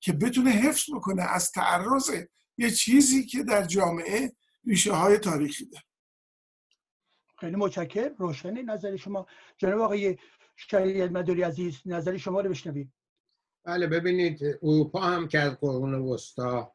[0.00, 2.10] که بتونه حفظ بکنه از تعرض
[2.58, 4.32] یه چیزی که در جامعه
[4.64, 5.84] ریشه های تاریخی داره.
[7.40, 9.26] خیلی متشکر روشن نظر شما.
[9.58, 10.16] جناب آقای
[10.56, 12.92] شهید مداری عزیز نظر شما رو بشنوید
[13.66, 16.74] بله ببینید اروپا هم که از قرون وسطا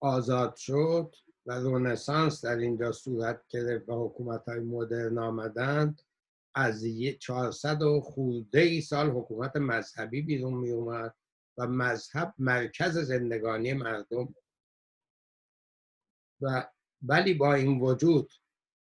[0.00, 6.02] آزاد شد و رونسانس در اینجا صورت گرفت و حکومت های مدرن آمدند
[6.54, 6.84] از
[7.18, 11.14] 400 و خورده ای سال حکومت مذهبی بیرون می اومد
[11.58, 14.34] و مذهب مرکز زندگانی مردم
[16.40, 16.68] و
[17.02, 18.32] ولی با این وجود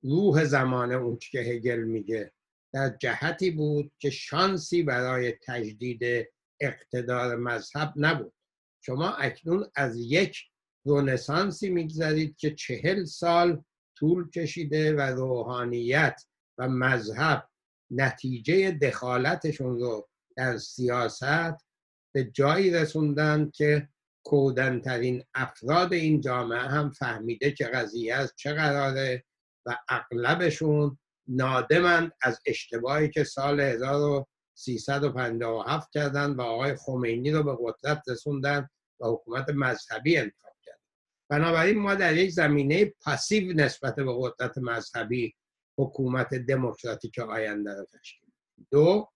[0.01, 2.31] روح زمانه اون که هگل میگه
[2.73, 6.27] در جهتی بود که شانسی برای تجدید
[6.59, 8.33] اقتدار مذهب نبود.
[8.81, 10.37] شما اکنون از یک
[10.85, 13.63] رونسانسی میگذرید که چهل سال
[13.97, 16.21] طول کشیده و روحانیت
[16.57, 17.49] و مذهب
[17.91, 21.67] نتیجه دخالتشون رو در سیاست
[22.15, 23.89] به جایی رسوندن که
[24.25, 29.23] کودنترین افراد این جامعه هم فهمیده که قضیه از چه قراره
[29.65, 33.59] و اغلبشون نادمند از اشتباهی که سال
[34.57, 40.79] 1357 کردن و آقای خمینی رو به قدرت رسوندن و حکومت مذهبی انتخاب کردن.
[41.29, 45.35] بنابراین ما در یک زمینه پاسیو نسبت به قدرت مذهبی
[45.77, 48.29] حکومت دموکراتیک آینده رو تشکیل
[48.71, 49.09] دو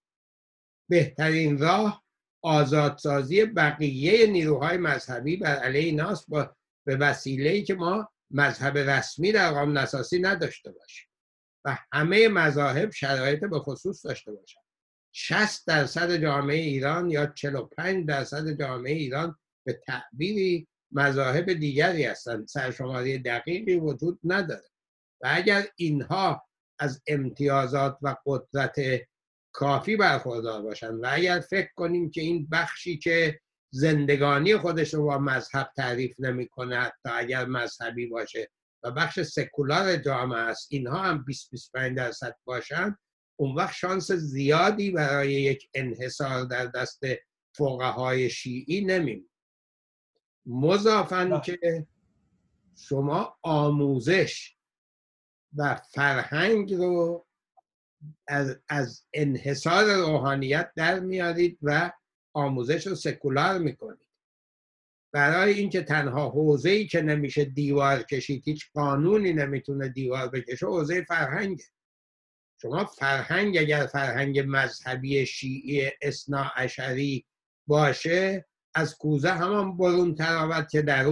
[0.90, 2.04] بهترین راه
[2.44, 9.52] آزادسازی بقیه نیروهای مذهبی بر علیه ناس با به وسیله که ما مذهب رسمی در
[9.52, 11.08] قانون اساسی نداشته باشیم
[11.66, 14.62] و همه مذاهب شرایط به خصوص داشته باشن
[15.12, 22.48] 60 درصد جامعه ایران یا 45 درصد جامعه ایران به تعبیری مذاهب دیگری هستند.
[22.48, 24.70] سرشماری دقیقی وجود نداره.
[25.22, 26.48] و اگر اینها
[26.80, 28.76] از امتیازات و قدرت
[29.52, 33.40] کافی برخوردار باشن و اگر فکر کنیم که این بخشی که
[33.74, 38.50] زندگانی خودش رو با مذهب تعریف نمی‌کنه تا اگر مذهبی باشه
[38.84, 42.98] و بخش سکولار جامعه است اینها هم 20 25 درصد باشن
[43.42, 47.04] اون وقت شانس زیادی برای یک انحصار در دست
[47.58, 49.30] فقهای شیعی نمیم
[50.46, 51.88] مضافن که
[52.76, 54.56] شما آموزش
[55.58, 57.28] و فرهنگ رو
[58.28, 61.92] از, از انحصار روحانیت در میارید و
[62.34, 64.08] آموزش رو سکولار می‌کنید.
[65.14, 71.04] برای اینکه تنها حوزه ای که نمیشه دیوار کشید هیچ قانونی نمی‌تونه دیوار بکشه حوزه
[71.04, 71.64] فرهنگه.
[72.62, 77.26] شما فرهنگ اگر فرهنگ مذهبی شیعی اسنا اشری
[77.68, 78.46] باشه
[78.76, 81.06] از کوزه همان برون تراوت که در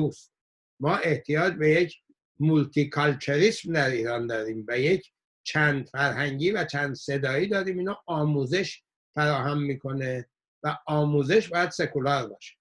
[0.79, 1.95] ما احتیاج به یک
[2.39, 5.11] مولتی کالچریسم در ایران داریم و یک
[5.43, 7.77] چند فرهنگی و چند صدایی داریم.
[7.77, 8.81] اینا آموزش
[9.15, 10.29] فراهم می‌کنه
[10.63, 12.55] و آموزش باید سکولار باشه.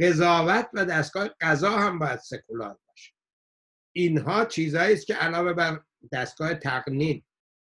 [0.00, 3.12] قضاوت و دستگاه قضا هم باید سکولار باشه.
[3.92, 5.80] اینها چیزهایی است که علاوه بر
[6.12, 7.24] دستگاه تقنین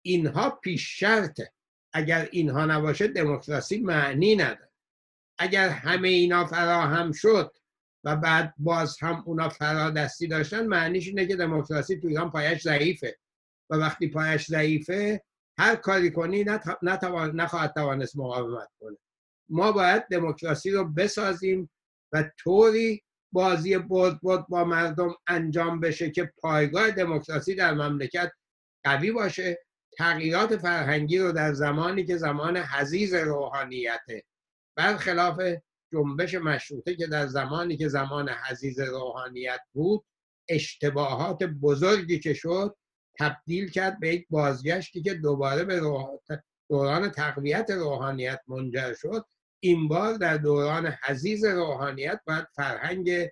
[0.05, 1.51] اینها پیش شرطه.
[1.93, 4.71] اگر اینها نباشه دموکراسی معنی نداره.
[5.37, 7.57] اگر همه اینا فراهم شد
[8.03, 13.17] و بعد باز هم اونا فرادستی داشتن معنیش اینه که دموکراسی تو ایران پایش ضعیفه.
[13.69, 15.23] و وقتی پایش ضعیفه
[15.57, 16.45] هر کاری کنی
[16.81, 17.35] نتوان...
[17.35, 18.97] نخواهد توانست مقاومت کنه.
[19.49, 21.69] ما باید دموکراسی رو بسازیم
[22.13, 28.31] و طوری بازی بود بود با مردم انجام بشه که پایگاه دموکراسی در مملکت
[28.83, 29.65] قوی باشه.
[29.97, 34.23] تغییرات فرهنگی رو در زمانی که زمان حزیز روحانیته
[34.75, 35.41] برخلاف
[35.93, 40.05] جنبش مشروطه که در زمانی که زمان حزیز روحانیت بود
[40.49, 42.75] اشتباهات بزرگی که شد
[43.19, 45.81] تبدیل کرد به یک بازگشتی که دوباره به
[46.69, 49.25] دوران تقویت روحانیت منجر شد.
[49.59, 53.29] این بار در دوران حزیز روحانیت باید فرهنگ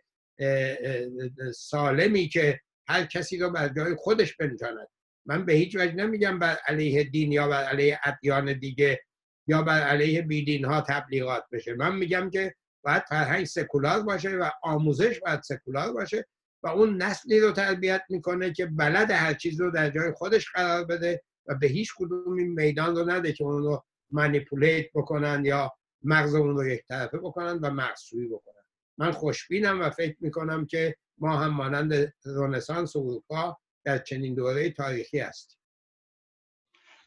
[1.56, 4.88] سالمی که هر کسی رو بر جای خودش بنشاند.
[5.26, 9.00] من به هیچ وجه نمیگم بر علیه دین یا بر علیه ادیان دیگه
[9.48, 11.74] یا بر علیه بیدین ها تبلیغات بشه.
[11.74, 16.28] من میگم که باید فرهنگ سکولار باشه و آموزش باید سکولار باشه
[16.64, 20.86] و اون نسلی رو تربیت می‌کنه که بلد هر چیز رو در جای خودش قرار
[20.86, 25.72] بده و به هیچ کدوم این میدان رو نده که اون رو منیپولیت بکنن یا
[26.04, 28.64] مغز اون رو یک طرفه بکنن و مغزشویی بکنن.
[28.98, 35.20] من خوشبینم و فکر می‌کنم که ما هم مانند رنسانس اروپا در چنین دوره تاریخی
[35.20, 35.60] هستیم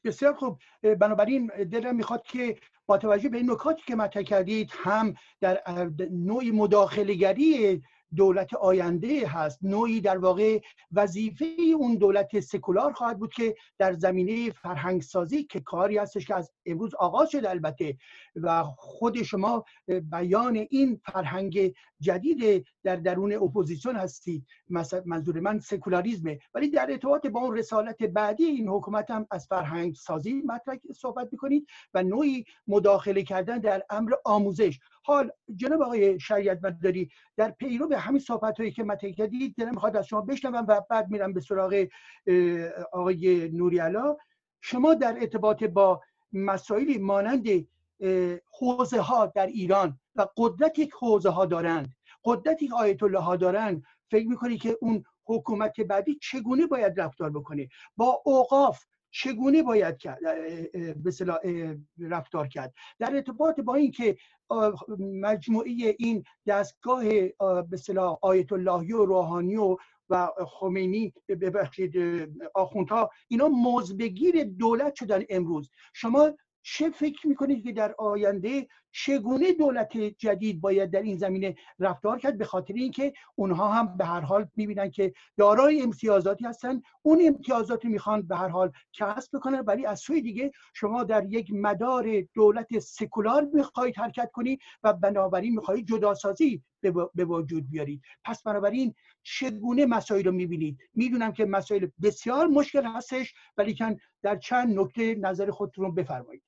[0.05, 0.59] بسیار خوب.
[0.83, 5.63] بنابراین دلم می‌خواد که با توجه به این نکاتی که مطرح کردید هم در
[6.11, 7.83] نوعی مداخلگری
[8.17, 10.61] دولت آینده هست نوعی در واقع
[10.93, 16.35] وظیفه اون دولت سکولار خواهد بود که در زمینه فرهنگ سازی که کاری هستش که
[16.35, 17.97] از امروز آغاز شده البته
[18.37, 19.65] و خود شما
[20.03, 24.47] بیان این فرهنگ جدید در درون اپوزیسیون هستید
[25.05, 26.39] منظور من سکولاریزمه.
[26.55, 31.29] ولی در ارتباط با اون رسالت بعدی این حکومت هم از فرهنگ سازی مطرح صحبت
[31.33, 34.79] می‌کنید و نوعی مداخله کردن در امر آموزش.
[35.03, 39.71] حال جناب آقای شریعت مداری در پیرو به همین صحبت هایی که مطرح کردید دلم
[39.71, 41.87] می‌خواد از شما بشنوم و بعد میرم به سراغ
[42.93, 44.17] آقای نوریالا
[44.61, 46.01] شما در ارتباط با
[46.33, 47.47] مسائلی مانند
[48.59, 51.89] حوزه ها در ایران و قدرتی که حوزه ها دارند.
[52.27, 57.31] قدرتی که آیت الله ها دارند فکر می‌کنی که اون حکومت بعدی چگونه باید رفتار
[57.31, 59.97] بکنه؟ با اوقاف چگونه باید
[60.97, 64.17] به رفتار کرد؟ در ارتباط با اینکه
[64.99, 67.05] مجموعه این دستگاه
[67.71, 69.77] به آیت اللهی و روحانی و
[70.09, 71.93] و خمینی ببخشید
[72.55, 75.71] آخوندها اینا موزبگیر دولت شدن امروز.
[75.95, 78.67] شما چه فکر می‌کنید که در آینده
[79.05, 84.05] چگونه دولت جدید باید در این زمینه رفتار کرد؟ به خاطر اینکه اونها هم به
[84.05, 86.83] هر حال می‌بینن که دارای امتیازاتی هستن.
[87.03, 89.61] اون امتیازاتی می‌خوان به هر حال کسب بکنن.
[89.61, 95.55] ولی از سوی دیگه شما در یک مدار دولت سکولار می‌خواهید حرکت کنید و بنابراین
[95.55, 96.63] می‌خواهید جداسازی
[97.15, 103.35] به وجود بیارید پس بنابراین چگونه مسائل رو می‌بینید؟ می‌دونم که مسائل بسیار مشکل هستش
[103.57, 103.79] ولی
[104.23, 106.43] در چند نکته نظر خودتون رو بفرمایید.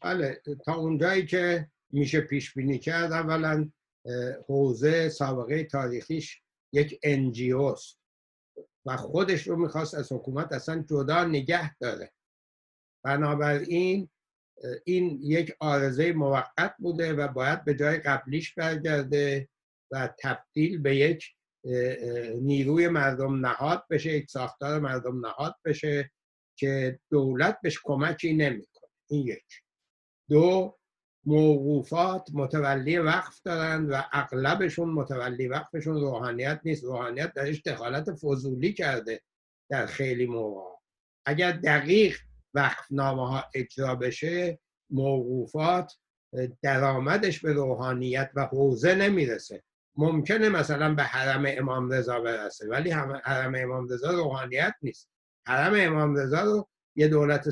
[0.00, 3.70] بله تا اونجایی که میشه پیش بینی کرد اولا
[4.46, 6.42] حوزه سابقه تاریخیش
[6.72, 7.74] یک انجیو
[8.86, 12.12] و خودش رو می‌خواست از حکومت اصلا جدا نگه داره.
[13.04, 14.08] بنابراین
[14.84, 19.48] این یک آرزه موقت بوده و باید به جای قبلیش برگرده
[19.90, 21.34] و تبدیل به یک
[22.40, 26.10] نیروی مردم نهاد بشه یک ساختار مردم نهاد بشه
[26.58, 28.90] که دولت بهش کمکی نمی‌کنه.
[29.10, 29.62] این یک.
[30.28, 30.78] دو
[31.24, 36.84] موقوفات متولی وقف دارن و اغلبشون متولی وقفشون روحانیت نیست.
[36.84, 39.20] روحانیت درش دخالت فضولی کرده
[39.70, 40.70] در خیلی موقع.
[41.26, 42.18] اگر دقیق
[42.54, 44.58] وقفنامه ها اجرا بشه
[44.90, 45.92] موقوفات
[46.62, 49.62] درآمدش به روحانیت و حوزه نمی‌رسه.
[49.96, 55.08] ممکنه مثلا به حرم امام رضا برسه ولی حرم امام رضا روحانیت نیست.
[55.46, 56.68] حرم امام رضا رو
[56.98, 57.50] یه دولت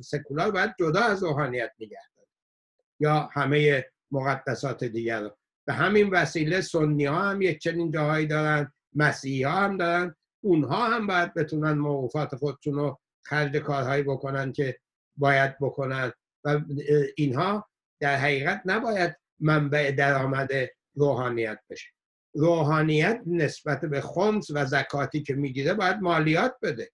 [0.00, 1.98] سکولار باید جدا از روحانیت نگه
[3.00, 5.36] یا همه مقدسات دیگر رو.
[5.66, 10.86] به همین وسیله سنی ها هم یک چنین جاهایی دارن مسیحی ها هم دارن اونها
[10.86, 14.78] هم باید بتونن موقوفات خودشون رو خرج کارهایی بکنن که
[15.16, 16.12] باید بکنن.
[16.44, 16.60] و
[17.16, 17.68] اینها
[18.00, 20.50] در حقیقت نباید منبع درآمد
[20.94, 21.88] روحانیت بشه.
[22.34, 26.90] روحانیت نسبت به خمس و زکاتی که می‌گیره باید مالیات بده.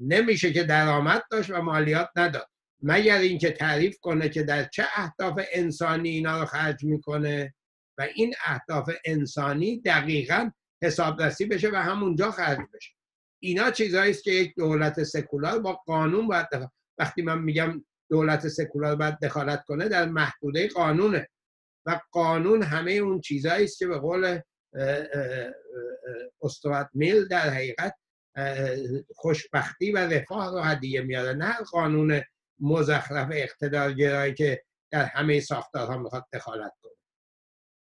[0.00, 2.48] نمیشه که درآمد داشت و مالیات نداد
[2.82, 7.54] مگر اینکه تعریف کنه که در چه اهداف انسانی اینا رو خرج می‌کنه
[7.98, 10.50] و این اهداف انسانی دقیقا
[10.82, 12.92] حسابرسی بشه و همونجا خرج بشه
[13.42, 16.70] اینا چیزهایی است که یک دولت سکولار با قانون باید دخالت.
[16.98, 21.28] وقتی من میگم دولت سکولار باید دخالت کنه در محدوده قانونه
[21.86, 24.40] و قانون همه اون چیزهایی است که به قول
[26.42, 27.94] استوات میل در حقیقت
[29.14, 31.32] خوشبختی و رفاه رو هدیه میاره.
[31.32, 32.22] نه قانون
[32.60, 36.92] مزخرف اقتدارگرایی که در همه ساختارها می‌خواد دخالت کنه.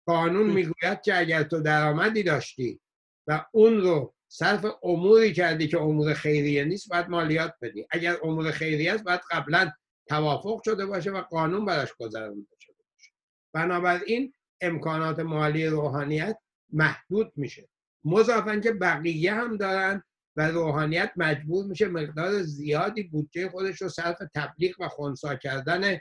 [0.07, 2.81] قانون می‌گوید که اگر تو درآمدی داشتی
[3.27, 7.87] و اون رو صرف اموری کردی که امور خیریه نیست باید مالیات بدی.
[7.91, 9.73] اگر امور خیریه است باید قبلا
[10.09, 13.11] توافق شده باشه و قانون براش گذرانده شده باشه
[13.53, 16.39] بنابراین امکانات مالی روحانیت
[16.73, 17.69] محدود میشه.
[18.05, 20.03] مضافن که بقیه هم دارن
[20.37, 25.99] و روحانیت مجبور میشه مقدار زیادی بودجه خودش رو صرف تبلیغ و خونسا کردن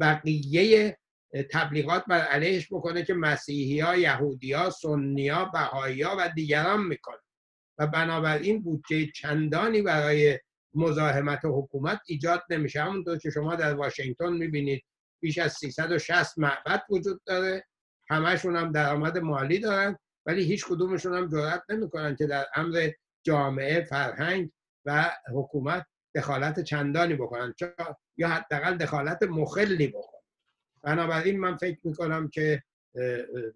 [0.00, 0.98] بقیه
[1.50, 6.86] تبلیغات بر علیهش بکنه که مسیحی ها، یهودی ها، سنی ها، بهایی ها و دیگران
[6.86, 7.18] می‌کنه.
[7.78, 10.38] و بنابراین بودجه چندانی برای
[10.74, 12.82] مزاحمت حکومت ایجاد نمیشه.
[12.82, 14.84] همونطور که شما در واشنگتن می‌بینید
[15.22, 17.64] بیش از 360 معبد وجود داره.
[18.10, 22.90] همشون هم درآمد مالی دارن ولی هیچ کدومشون هم جرأت نمی‌کنن که در امر
[23.26, 24.50] جامعه فرهنگ
[24.84, 27.54] و حکومت دخالت چندانی بکنن.
[28.16, 30.20] یا حداقل دخالت مخلی بکنن.
[30.82, 32.62] بنابراین من فکر می‌کنم که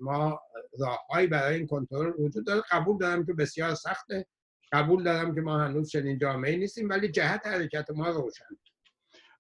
[0.00, 0.40] ما
[0.80, 2.62] راههایی برای این کنترل وجود داره.
[2.70, 4.26] قبول دارم که بسیار سخته.
[4.72, 8.44] قبول دارم که ما هنوز چنین جامعه نیستیم ولی جهت حرکت ما روشن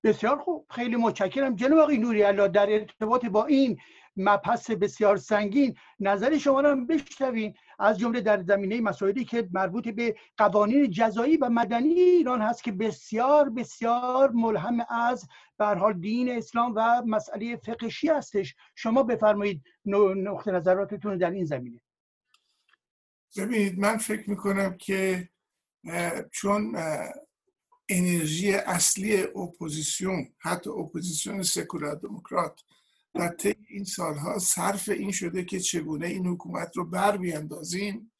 [0.04, 0.66] بسیار خوب.
[0.70, 1.56] خیلی متشکرم.
[1.56, 3.78] جناب آقای نوری الله در ارتباط با این
[4.20, 5.76] مبحث بسیار سنگین.
[6.00, 11.48] نظر شما را بشنوین از جمله در زمینه مسائلی که مربوط به قوانین جزایی و
[11.48, 18.54] مدنی ایران هست که بسیار بسیار ملهم از به دین اسلام و مسئله فقهی هستش.
[18.74, 21.80] شما بفرمایید نقطه نظراتتون در این زمینه.
[23.36, 25.28] ببینید من فکر می‌کنم که
[26.32, 26.76] چون
[27.88, 32.60] انرژی اصلی اپوزیسیون حتی اپوزیسیون سکولار دموکرات
[33.14, 38.12] در طی این سالها صرف این شده که چگونه این حکومت رو بر بیاندازیم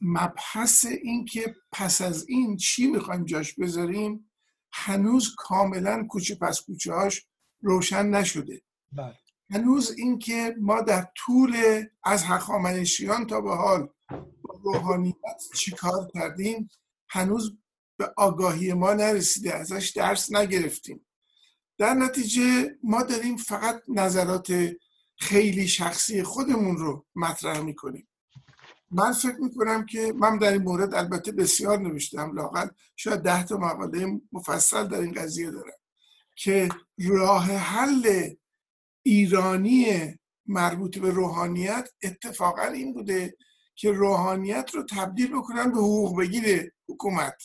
[0.00, 4.30] مبحث این که پس از این چی می‌خوایم جاش بذاریم
[4.72, 7.26] هنوز کاملا کوچه پس کوچه هاش
[7.60, 8.62] روشن نشده
[8.92, 9.14] بله.
[9.50, 11.56] هنوز اینکه ما در طول
[12.04, 13.88] از هخامنشیان تا به حال
[14.42, 16.68] با روحانیت چیکار کردیم
[17.08, 17.58] هنوز
[17.98, 21.05] به آگاهی ما نرسیده ازش درس نگرفتیم
[21.78, 24.72] در نتیجه ما داریم فقط نظرات
[25.16, 28.08] خیلی شخصی خودمون رو مطرح می‌کنیم.
[28.90, 33.56] من فکر می‌کنم که من در این مورد البته بسیار نوشتم لاقل شاید ده تا
[33.56, 35.78] مقاله مفصل در این قضیه دارم
[36.36, 36.68] که
[36.98, 38.30] راه حل
[39.02, 40.14] ایرانی
[40.46, 43.36] مربوط به روحانیت اتفاقا این بوده
[43.74, 47.42] که روحانیت رو تبدیل بکنن به حقوق بگیر حکومت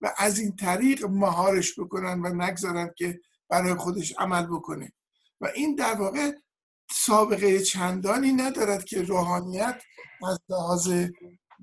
[0.00, 4.92] و از این طریق مهارش بکنن و نگذارن که برای خودش عمل بکنه.
[5.40, 6.32] و این در واقع
[6.90, 9.82] سابقه چندانی ندارد که روحانیت
[10.28, 10.92] از لحاظ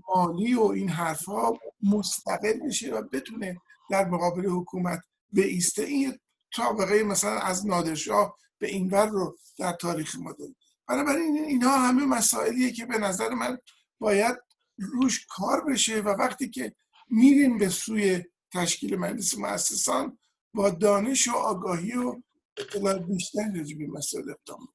[0.10, 5.02] مالی و این حرفها مستقل بشه و بتونه در مقابل حکومت
[5.34, 6.20] ایسته این
[6.56, 10.56] سابقه مثلا از نادرشاه به اینور رو در تاریخ ما داریم.
[10.88, 13.58] بنابراین اینها همه مسائلیه که به نظر من
[14.00, 14.38] باید
[14.78, 16.76] روش کار بشه و وقتی که
[17.10, 18.24] میریم به سوی
[18.54, 20.18] تشکیل مجلس مؤسسان
[20.54, 22.22] با دانش و آگاهی و
[22.58, 24.68] اطلاع بیشتر راجع به مسائل اقدام.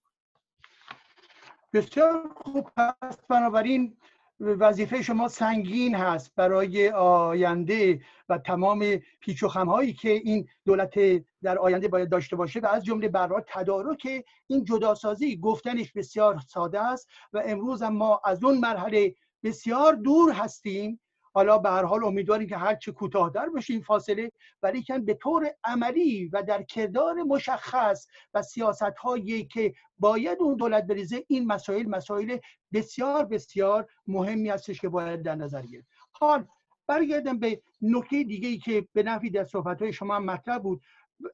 [1.73, 2.71] بسیار خوب.
[2.79, 3.97] هست بنابراین
[4.41, 10.95] وظیفه شما سنگین هست برای آینده و تمام پیچ و خمهایی که این دولت
[11.43, 16.81] در آینده باید داشته باشه و از جمله برای تدارک این جداسازی گفتنش بسیار ساده
[16.81, 21.01] است و امروز ما از اون مرحله بسیار دور هستیم
[21.37, 24.33] حالا به هر حال امیدواریم که هرچه کوتاهتر بشه این فاصله
[24.63, 30.57] ولی که به طور عملی و در کردار مشخص و سیاست هایی که باید اون
[30.57, 32.39] دولت بریزه این مسائل مسائل
[32.73, 35.89] بسیار بسیار مهمی هستش که باید در نظر گرفت.
[36.13, 36.47] حال
[36.87, 40.83] برگردم به نکته دیگه ای که به نفی در صحبت های شما مطرح بود.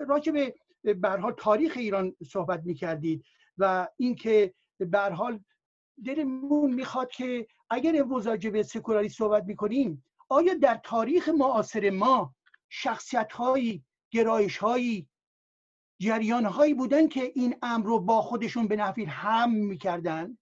[0.01, 0.55] راجع به
[0.95, 3.25] برحال تاریخ ایران صحبت می کردید
[3.59, 5.41] و اینکه به حال
[6.05, 12.35] دلمون می‌خواد که اگر امروز راجع به سکولاری صحبت می‌کنیم آیا در تاریخ معاصر ما
[12.69, 15.09] شخصیت هایی گرایش هایی
[16.01, 20.39] جریان هایی بودن که این امر رو با خودشون به نفی رهم می‌کردن؟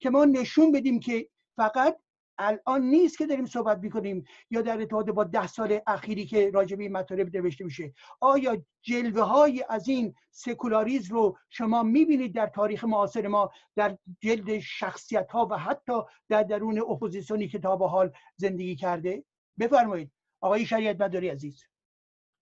[0.00, 1.98] که ما نشون بدیم که فقط
[2.38, 6.76] الان نیست که داریم صحبت می‌کنیم یا در ارتباط با ده سال اخیری که راجع
[6.76, 7.94] به این مطالب نوشته میشه.
[8.20, 14.58] آیا جلوه های از این سکولاریزم رو شما می‌بینید در تاریخ معاصر ما در جلد
[14.58, 15.92] شخصیت ها و حتی
[16.28, 19.24] در درون اپوزیسیونی که تا به حال زندگی کرده؟
[19.58, 20.10] بفرمایید.
[20.40, 21.64] آقای شریعت مداری عزیز.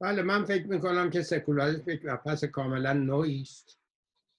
[0.01, 3.79] بله من فکر می‌کنم که سکولاریسم یک پس کاملا نوعی است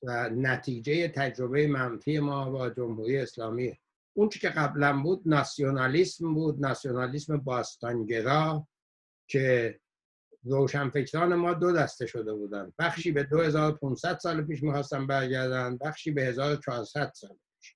[0.03, 3.79] و نتیجه تجربه منفی ما با جمهوری اسلامی
[4.13, 8.67] اون که قبلا بود ناسیونالیسم بود ناسیونالیسم باستانگرا
[9.27, 9.79] که
[10.43, 12.73] روشنفکران ما دو دسته شده بودن.
[12.79, 17.75] بخشی به 2500 سال پیش می‌خواستن برگردن بخشی به 1400 سال پیش.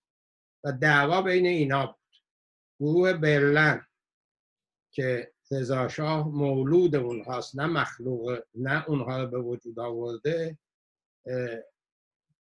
[0.64, 1.98] و دعوا بین اینا بود.
[2.80, 3.86] گروه برلن
[4.92, 10.58] که رضاشاه مولود اونهاست نه مخلوق نه اونها رو به وجود آورده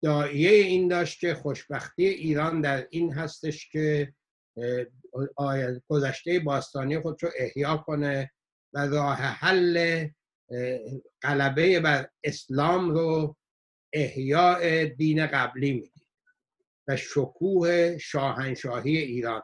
[0.01, 4.13] دایه این داشت که خوشبختی ایران در این هستش که
[5.87, 8.31] گذشته باستانی خود رو احیا کنه
[8.73, 10.07] و راه حل
[11.21, 13.37] غلبه بر اسلام رو
[13.93, 16.07] احیاء دین قبلی می‌دید
[16.87, 19.41] و شکوه شاهنشاهی ایران.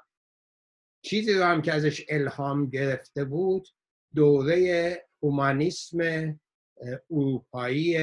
[1.01, 3.67] چیزی رو هم که ازش الهام گرفته بود
[4.15, 5.99] دوره اومانیسم
[7.11, 7.97] اروپایی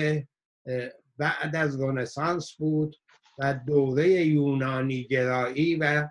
[1.20, 2.96] بعد از رنسانس بود
[3.38, 6.08] و دوره یونانی گرایی و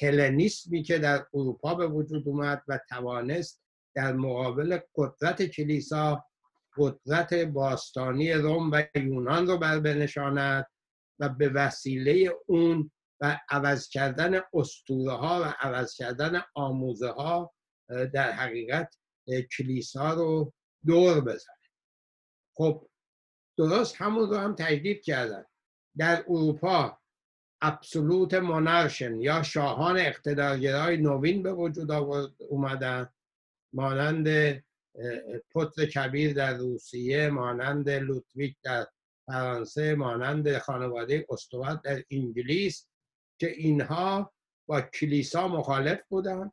[0.00, 3.62] هلنیسمی که در اروپا به وجود اومد و توانست
[3.94, 6.24] در مقابل قدرت کلیسا
[6.76, 10.66] قدرت باستانی روم و یونان رو بر بنشاند
[11.18, 12.90] و به وسیله اون
[13.20, 17.54] و عوض کردن اسطوره ها و عوض کردن آموزه ها
[17.88, 18.96] در حقیقت
[19.56, 20.52] کلیسا رو
[20.86, 21.56] دور بزنه
[22.54, 22.89] خب
[23.60, 25.44] درست همون رو هم تجدید کردن.
[25.96, 26.98] در اروپا
[27.62, 31.90] ابسولوت مونارشن یا شاهان اقتدارگرای نوین به وجود
[32.38, 33.08] اومدن.
[33.72, 34.28] مانند
[35.50, 38.86] پتر کبیر در روسیه مانند لوتویک در
[39.26, 42.86] فرانسه مانند خانواده استوات در انگلیس
[43.38, 44.32] که اینها
[44.66, 46.52] با کلیسا مخالف بودن.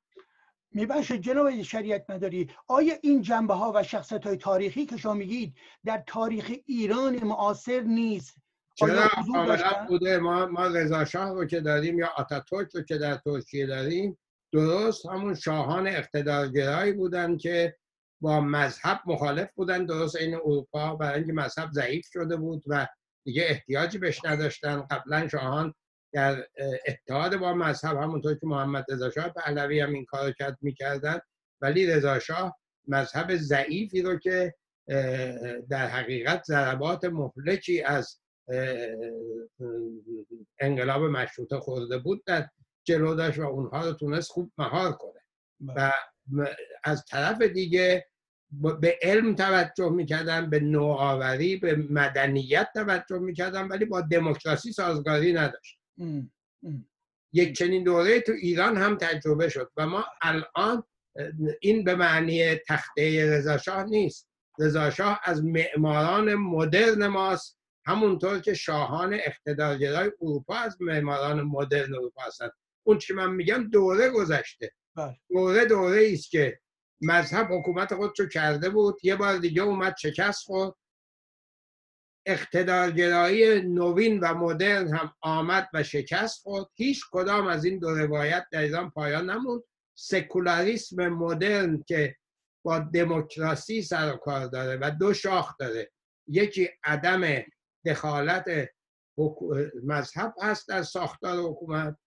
[0.72, 5.56] میبخشید جناب شریعت مداری آیا این جنبه ها و شخصت های تاریخی که شما میگید
[5.86, 8.36] در تاریخ ایران معاصر نیست؟
[8.76, 13.16] چرا؟ کاملا بوده ما ما رضا شاه رو که داریم یا آتاتورک رو که در
[13.16, 14.18] ترکیه داریم
[14.52, 17.78] درست همون شاهان اقتدارگرایی بودن که
[18.22, 22.88] با مذهب مخالف بودن درست این اروپا برای اینکه مذهب ضعیف شده بود و
[23.26, 24.82] دیگه احتیاجی بهش نداشتن.
[24.82, 25.74] قبلا شاهان
[26.18, 26.48] در
[26.88, 31.20] اتحاد با مذهب همونطور که محمد رضا شاه پهلوی هم این کار کرد می‌کردن.
[31.62, 32.58] ولی رضا شاه
[32.88, 34.54] مذهب ضعیفی رو که
[35.70, 38.20] در حقیقت ضربات مهلکی از
[40.60, 42.48] انقلاب مشروطه خورده بود در
[42.88, 45.22] جلو داشت و اونها رو تونست خوب مهار کنه.
[45.76, 45.92] و
[46.84, 48.06] از طرف دیگه
[48.82, 55.77] به علم توجه می‌کردن به نوآوری به مدنیت توجه می‌کردن ولی با دموکراسی سازگاری نداشت.
[57.34, 60.84] یک چنین دوره تو ایران هم تجربه شد و ما الان
[61.62, 64.30] این به معنی تخته رضاشاه نیست.
[64.60, 72.52] رضاشاه از معماران مدرن ماست همونطور که شاهان اقتدارگرای اروپا از معماران مدرن اروپا هستند.
[72.84, 74.72] اون که من میگم دوره گذشته.
[74.96, 75.18] بله.
[75.30, 76.60] دوره دوره است که
[77.02, 80.74] مذهب حکومت خودشو کرده بود یه بار دیگه اومد شکست خورد.
[82.28, 86.66] اقتدارگرایی نوین و مدرن هم آمد و شکست خورد.
[86.76, 89.64] هیچ کدام از این دو روایت در ایران پایان نموند.
[89.98, 92.16] سکولاریسم مدرن که
[92.66, 95.92] با دموکراسی سر و کار داره و دو شاخ داره.
[96.28, 97.44] یکی عدم
[97.86, 98.70] دخالت
[99.84, 101.98] مذهب هست در ساختار حکومت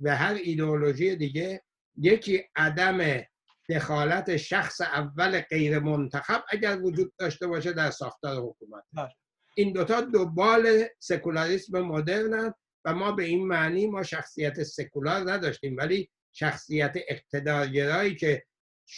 [0.00, 1.62] و هر ایدئولوژی دیگه.
[1.96, 3.22] یکی عدم
[3.68, 8.84] دخالت شخص اول غیر منتخب اگر وجود داشته باشه در ساختار حکومت.
[8.92, 9.14] بله.
[9.58, 12.54] این دوتا دوبال سکولاریسم مدرن
[12.84, 18.44] و ما به این معنی ما شخصیت سکولار نداشتیم ولی شخصیت اقتدارگرایی که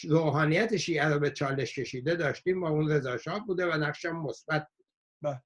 [0.09, 4.68] روحانیت شیعه رو به چالش کشیده داشتیم و اون رضا بوده و نقشم مثبت
[5.22, 5.42] بله.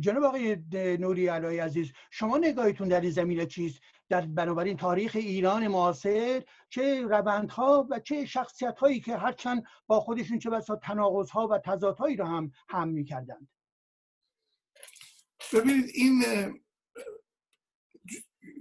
[0.00, 0.56] جناب آقای
[1.00, 7.02] نوری علای عزیز شما نگاهتون در این زمینه چیست؟ در بنابراین تاریخ ایران معاصر چه
[7.02, 12.16] روندها و چه شخصیت هایی که هرچند با خودشون چه بسا تناقض ها و تضادهایی
[12.16, 13.48] رو هم هم می‌کردند؟
[15.54, 16.24] ببینید این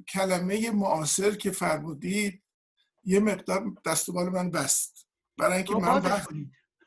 [0.10, 2.44] کلمه معاصر که فرمودید
[3.04, 5.08] یه مقدار دست من بست.
[5.38, 6.28] برای اینکه من بر...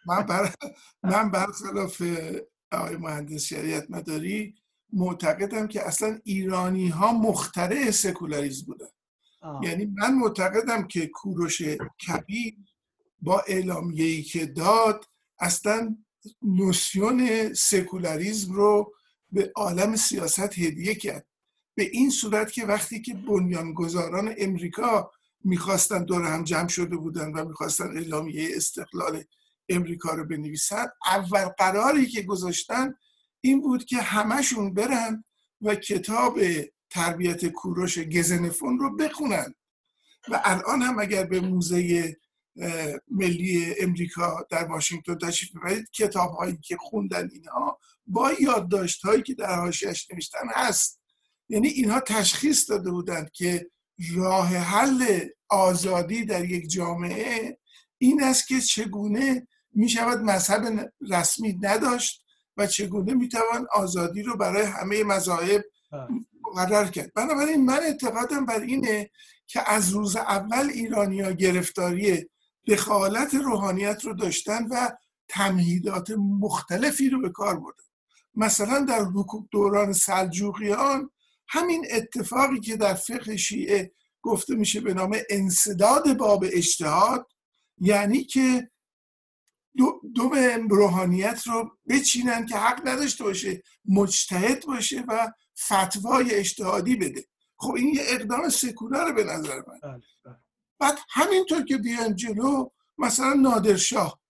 [0.07, 0.55] من بر...
[1.03, 2.03] من برخلاف
[2.73, 4.55] آقای مهندس شریعت مداری
[4.93, 8.87] معتقدم که اصلا ایرانی ها مخترع سکولاریزم بودن.
[9.63, 11.63] یعنی من معتقدم که کوروش
[12.09, 12.57] کبیر
[13.21, 15.05] با اعلامیه‌ای که داد
[15.39, 15.97] اصلا
[16.43, 18.95] نوسیون سکولاریزم رو
[19.33, 21.27] به عالم سیاست هدیه کرد.
[21.75, 25.11] به این صورت که وقتی که بنیانگذاران امریکا
[25.45, 29.25] می‌خواستن دور هم جمع شده بودن و می‌خواستن اعلامیه استقلال
[29.69, 32.95] امریکا رو بنویسن اول قراری که گذاشتن
[33.41, 35.25] این بود که همشون برن
[35.61, 36.41] و کتاب
[36.91, 39.55] تربیت کوروش گزنفون رو بخونن.
[40.29, 42.17] و الان هم اگر به موزه
[43.09, 49.35] ملی امریکا در واشنگتن تشریف ببرید کتاب هایی که خوندن اینها با یادداشت هایی که
[49.35, 51.01] در حاشیه‌اش نوشتن هست.
[51.49, 53.71] یعنی اینها تشخیص داده بودند که
[54.15, 57.59] راه حل آزادی در یک جامعه
[57.99, 62.25] این است که چگونه می شود مذهب رسمی نداشت
[62.57, 65.65] و چگونه می توان آزادی رو برای همه مذاهب
[66.43, 67.13] مقرر کرد.
[67.15, 69.11] بنابراین من اعتقادم بر اینه
[69.47, 72.27] که از روز اول ایرانیا گرفتاری
[72.67, 74.91] دخالت روحانیت رو داشتن و
[75.29, 77.85] تمهیدات مختلفی رو به کار بردن.
[78.35, 79.07] مثلا در
[79.51, 81.11] دوران سلجوقیان
[81.49, 83.93] همین اتفاقی که در فقه شیعه
[84.23, 87.27] گفته میشه به نام انصداد باب اجتهاد
[87.79, 88.71] یعنی که
[89.77, 90.31] دو, دو
[90.71, 95.33] روحانیت رو بچینن که حق نداشته باشه مجتهد باشه و
[95.67, 97.25] فتوای اجتهادی بده.
[97.57, 99.81] خب این یه اقدام سکولار به نظر من.
[99.83, 100.40] بله، بله.
[100.81, 102.69] بعد همینطور که بیان جلو
[102.99, 104.21] مثلا نادرشاه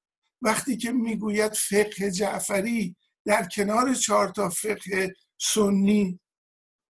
[0.42, 6.20] وقتی که می‌گوید فقه جعفری در کنار چهار تا فقه سنی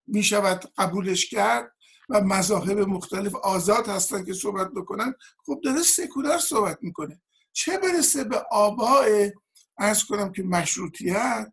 [0.06, 1.72] می‌شود قبولش کرد
[2.08, 5.14] و مذاهب مختلف آزاد هستن که صحبت بکنن
[5.46, 7.22] خب داره سکولار صحبت می‌کنه.
[7.52, 9.30] چه برسه به آباء
[9.78, 11.52] ارز کنم که مشروطیت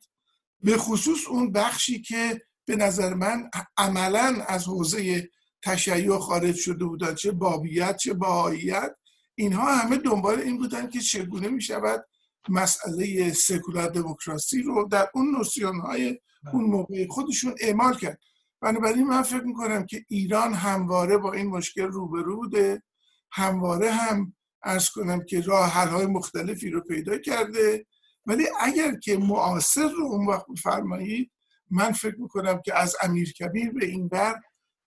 [0.62, 5.30] به خصوص اون بخشی که به نظر من عملا از حوزه
[5.64, 8.96] تشیع خارج شده بودن چه بابیت چه باهاییت.
[9.36, 12.06] اینها همه دنبال این بودن که چگونه می شود
[12.50, 16.20] مسئله سکولار دموکراسی رو در اون نوسیون های
[16.54, 18.20] اون موقع خودشون اعمال کرد.
[18.62, 22.84] بنابراین من فکر می‌کنم که ایران همواره با این مشکل روبرو بوده.
[23.32, 24.34] همواره هم
[24.64, 27.86] ارز کنم که راه حل های مختلفی رو پیدا کرده.
[28.26, 31.32] ولی اگر که معاصر رو اون وقت بفرمایید
[31.72, 34.36] من فکر می‌کنم که از امیر کبیر به این بر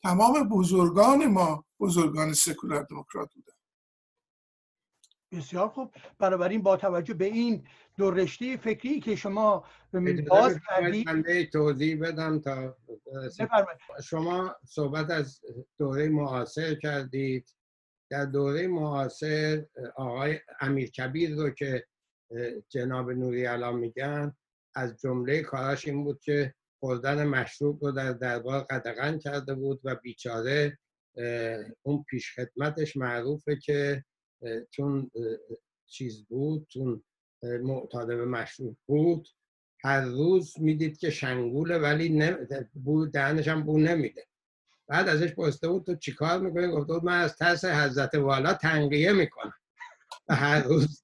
[0.03, 3.53] تمام بزرگان ما بزرگان سکولار دموکرات بودن.
[5.33, 5.95] بسیار خوب.
[6.19, 9.65] بنابراین با توجه به این دو رشته فکری که شما
[10.29, 12.77] باز کردید توضیح بدم تا
[14.05, 15.41] شما صحبت از
[15.79, 17.55] دوره معاصر کردید.
[18.11, 21.87] در دوره معاصر آقای امیر کبیر رو که
[22.69, 24.37] جناب نوری الان میگن
[24.75, 29.95] از جمله کاراش این بود که خوردن مشروب رو در دربار قدغن کرده بود و
[29.95, 30.79] بیچاره
[31.83, 34.05] اون پیش خدمتش معروفه که
[34.71, 35.11] چون
[35.87, 37.03] چیز بود چون
[37.43, 39.29] معتاد به مشروب بود.
[39.85, 42.35] هر روز می‌دید که شنگوله ولی
[42.75, 44.27] بود دهنش هم بو نمیده.
[44.89, 49.13] بعد ازش پرسته بود تو چیکار می‌کنی؟ گفته بود من از ترس حضرت والا تنقیه
[49.13, 49.53] می‌کنم.
[50.29, 51.03] و هر روز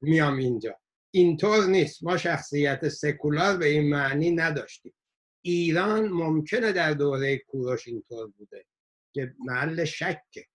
[0.00, 0.76] میام اینجا.
[1.10, 2.04] اینطور نیست.
[2.04, 4.94] ما شخصیت سکولار به این معنی نداشتیم.
[5.48, 8.64] ایران ممکنه در دوره کوروش اینطور بوده
[9.14, 10.46] که محل شکه.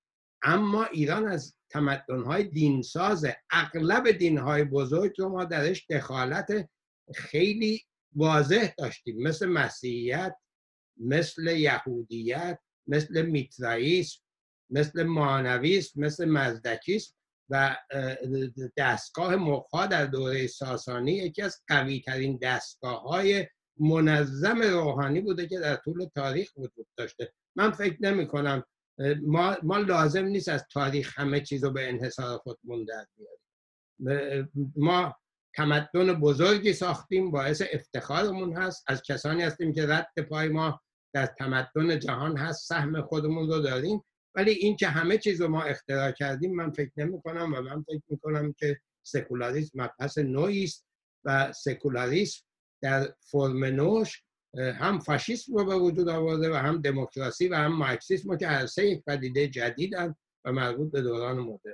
[0.44, 6.70] اما ایران از تمدنهای دینساز اغلب دینهای بزرگ رو ما درش دخالت
[7.16, 7.82] خیلی
[8.16, 9.28] واضح داشتیم.
[9.28, 10.36] مثل مسیحیت
[10.98, 14.22] مثل یهودیت مثل میترائیسم
[14.70, 17.14] مثل مانویسم مثل مزدکیسم
[17.50, 17.78] و
[18.78, 23.48] دستگاه مخا در دوره ساسانی یکی از قوی ترین دستگاه های
[23.80, 27.34] منظم روحانی بوده که در طول تاریخ وجود داشته.
[27.56, 28.64] من فکر نمی کنم
[29.22, 34.74] ما, ما لازم نیست از تاریخ همه چیز رو به انحصار خودمون در بیاریم.
[34.76, 35.16] ما
[35.56, 38.84] تمدن بزرگی ساختیم باعث افتخارمون هست.
[38.88, 40.82] از کسانی هستیم که رد پای ما
[41.14, 44.04] در تمدن جهان هست سهم خودمون رو داریم.
[44.36, 47.84] ولی این که همه چیز رو ما اختراع کردیم من فکر نمی کنم و من
[47.84, 50.86] فکر می کنم که سکولاریسم مبحث نوعی است
[51.26, 52.44] و سکولاریسم
[52.84, 54.24] در فرم نوش
[54.58, 58.86] هم فاشیسم رو به وجود آورده و هم دموکراسی و هم مارکسیسم که هر سه
[58.86, 60.16] یک پدیده جدیدن
[60.46, 61.74] و مربوط به دوران مدرن.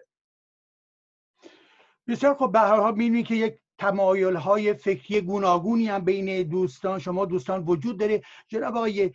[2.08, 7.26] بسیار خب به هر حال که یک تمایل های فکری گوناگونی هم بین دوستان شما
[7.26, 8.22] دوستان وجود داره.
[8.48, 9.12] جناب آقای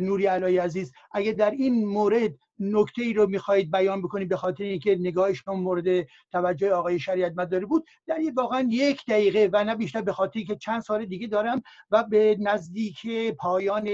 [0.00, 4.64] نوری علای عزیز اگه در این مورد نکته ای رو می‌خواهید بیان بکنید به خاطر
[4.64, 9.74] اینکه نگاه شما مورد توجه آقای شریعت مداری بود در واقعا یک دقیقه و نه
[9.74, 13.06] بیشتر به خاطر که چند سال دیگه دارم و به نزدیک
[13.38, 13.88] پایان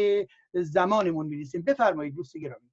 [0.55, 1.63] زمانمون می‌رسیم.
[1.63, 2.71] بفرمایید دوست گرامی.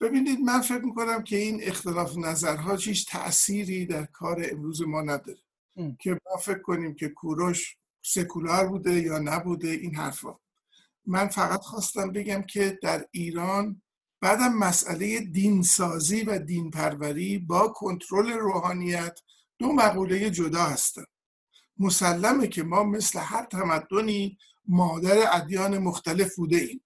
[0.00, 5.38] ببینید من فکر می‌کنم که این اختلاف نظرها هیچ تأثیری در کار امروز ما نداره.
[5.76, 10.34] که ما فکر کنیم که کوروش سکولار بوده یا نبوده این حرفا.
[11.06, 13.82] من فقط خواستم بگم که در ایران
[14.20, 19.18] بعدم مسئله دینسازی و دینپروری با کنترل روحانیت
[19.58, 21.06] دو مقوله جدا هستند
[21.78, 26.84] مسلمه که ما مثل هر تمدنی مادر ادیان مختلف بوده ایم.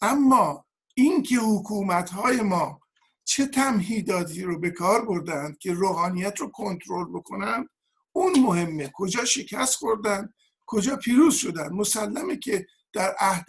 [0.00, 2.80] اما اینکه حکومت های ما
[3.24, 7.68] چه تمهیداتی رو به کار بردند که روحانیت رو کنترل بکنند
[8.16, 8.90] اون مهمه.
[8.94, 10.34] کجا شکست خوردن؟
[10.66, 13.46] کجا پیروز شدن؟ مسلمه که در عهد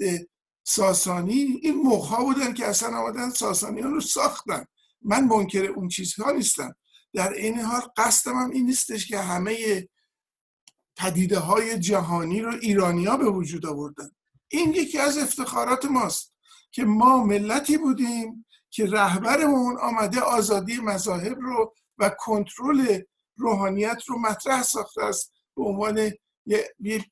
[0.64, 4.66] ساسانی این موقع بودن که اصلا آمدن ساسانیان رو ساختن.
[5.02, 6.76] من منکر اون چیزها نیستم.
[7.14, 9.88] در این حال قصدم هم این نیستش که همه
[10.98, 14.10] پدیده های جهانی رو ایرانیا به وجود آوردن.
[14.48, 16.36] این یکی از افتخارات ماست
[16.72, 23.02] که ما ملتی بودیم که رهبرمون آمده آزادی مذاهب رو و کنترل
[23.36, 26.12] روحانیت رو مطرح ساخته است به عنوان
[26.46, 27.06] یه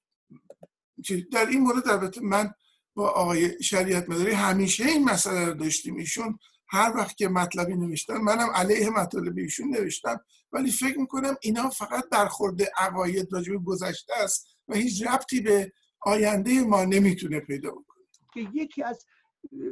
[1.32, 2.54] در این مورد البته من
[2.96, 5.96] با آقای شریعت مداری همیشه این مسئله رو داشتیم.
[5.96, 10.20] ایشون هر وقت که مطلبی نوشتن منم علیه مطالب ایشون نوشتم.
[10.52, 15.72] ولی فکر می‌کنم اینا فقط برخورد عقاید راجع گذشته است و هیچ ربطی به
[16.02, 18.04] آینده ما نمی‌تونه پیدا بکنه.
[18.34, 19.06] که یکی از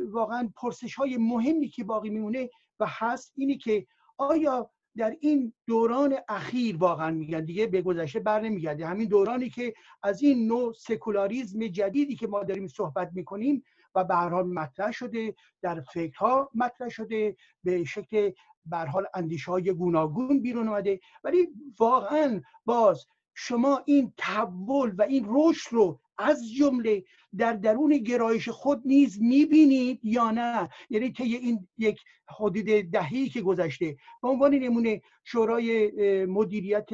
[0.09, 2.49] واقعا پرسش های مهمی که باقی میمونه
[2.79, 3.87] و هست اینی که
[4.17, 8.87] آیا در این دوران اخیر واقعا میگن دیگه به گذشته بر نمیگرده.
[8.87, 9.73] همین دورانی که
[10.03, 13.63] از این نوع سکولاریزم جدیدی که ما داریم صحبت می‌کنیم
[13.95, 18.31] و به حال مطرح شده در فکرها مطرح شده به شکل
[18.65, 20.99] به حال اندیشه های گوناگون بیرون اومده.
[21.23, 21.47] ولی
[21.79, 23.05] واقعا باز
[23.43, 27.03] شما این تحول و این رشد رو از جمله
[27.37, 31.99] در درون گرایش خود نیز می‌بینید یا نه؟ یعنی طی این یک
[32.39, 35.91] حدود دهی که گذشته به عنوان نمونه شورای
[36.25, 36.89] مدیریت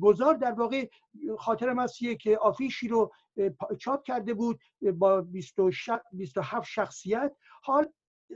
[0.00, 0.88] گذار در واقع
[1.38, 3.12] خاطرم هست که آفیشی رو
[3.78, 4.60] چاپ کرده بود
[4.94, 7.32] با 27 شخصیت.
[7.62, 7.88] حال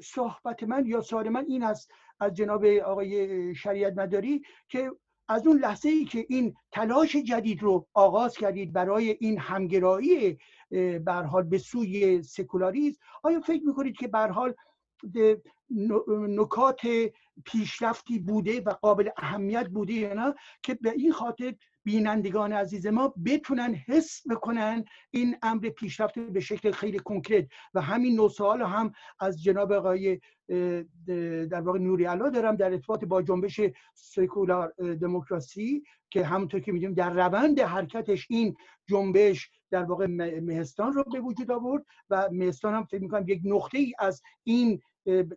[0.02, 4.92] صحبت من یا سوال من این است از جناب آقای شریعت مداری که
[5.32, 10.38] از اون لحظه ای که این تلاش جدید رو آغاز کردید برای این همگرایی
[11.24, 14.54] حال به سوی سکولاریزم آیا فکر می‌کنید که حال
[16.28, 16.80] نکات
[17.44, 21.54] پیشرفتی بوده و قابل اهمیت بوده یا نه که به این خاطر
[21.84, 27.46] بینندگان عزیز ما بتونن حس بکنن این امر پیشرفت به شکل خیلی کنکرت.
[27.74, 30.20] و همین نو سوال هم از جناب آقای
[31.50, 33.60] در واقع نوری علا دارم در ارتباط با جنبش
[33.94, 38.56] سکولار دموکراسی که همونطور که می‌دونیم در روند حرکتش این
[38.88, 40.06] جنبش در واقع
[40.40, 44.80] مهستان رو به وجود آورد و مهستان هم فکر می‌کنم یک نقطه ای از این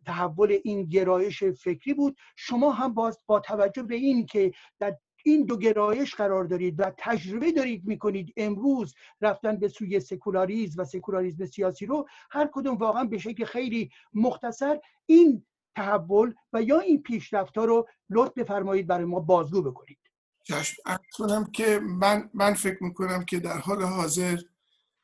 [0.05, 2.17] تحول این گرایش فکری بود.
[2.35, 6.91] شما هم باز با توجه به این که در این دو گرایش قرار دارید و
[6.97, 13.03] تجربه دارید می‌کنید امروز رفتن به سوی سکولاریزم و سکولاریزم سیاسی رو هر کدوم واقعا
[13.03, 15.45] به شکل خیلی مختصر این
[15.75, 19.99] تحول و یا این پیشرفت ها رو لطف بفرمایید برای ما بازگو بکنید.
[20.43, 20.75] چشم
[21.17, 24.37] کنم که من من فکر می‌کنم که در حال حاضر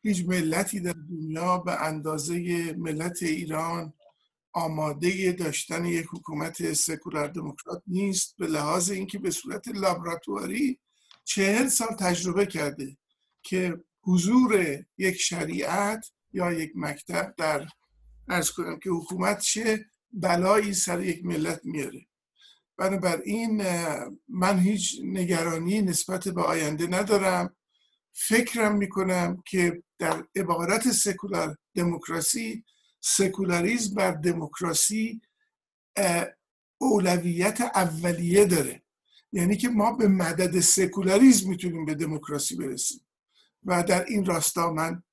[0.04, 2.36] هیچ ملتی در دنیا به اندازه
[2.78, 3.94] ملت ایران
[4.54, 10.80] آماده داشتن یک حکومت سکولار دموکرات نیست به لحاظ اینکه به صورت لابراتواری
[11.24, 12.98] چهل سال تجربه کرده
[13.44, 17.68] که حضور یک شریعت یا یک مکتب در
[18.30, 22.06] ارز کنم که حکومت چه بلایی سر یک ملت میاره.
[22.78, 23.64] بنابراین
[24.28, 27.56] من هیچ نگرانی نسبت به آینده ندارم.
[28.14, 32.66] فکرم می‌کنم که در عبارت سکولار دموکراسی
[33.02, 35.22] سکولاریزم بر دموکراسی
[36.78, 38.82] اولویت اولیه داره.
[39.32, 43.02] یعنی که ما به مدد سکولاریزم می‌تونیم به دموکراسی برسیم.
[43.64, 45.04] و در این راستا من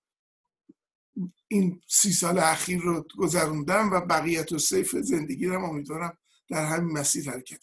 [1.48, 6.18] این سی سال اخیر رو گذروندم و بقیة السیف زندگی رو امیدوارم
[6.50, 7.60] در همین مسیر حرکت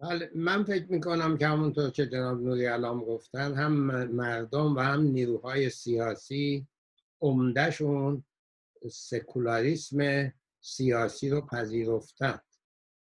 [0.00, 3.72] بله من فکر می‌کنم که همونطور که جناب نوری علام گفتن هم
[4.06, 6.66] مردم و هم نیروهای سیاسی
[7.20, 8.24] عمدهشون
[8.88, 12.40] سکولاریسم سیاسی رو پذیرفتن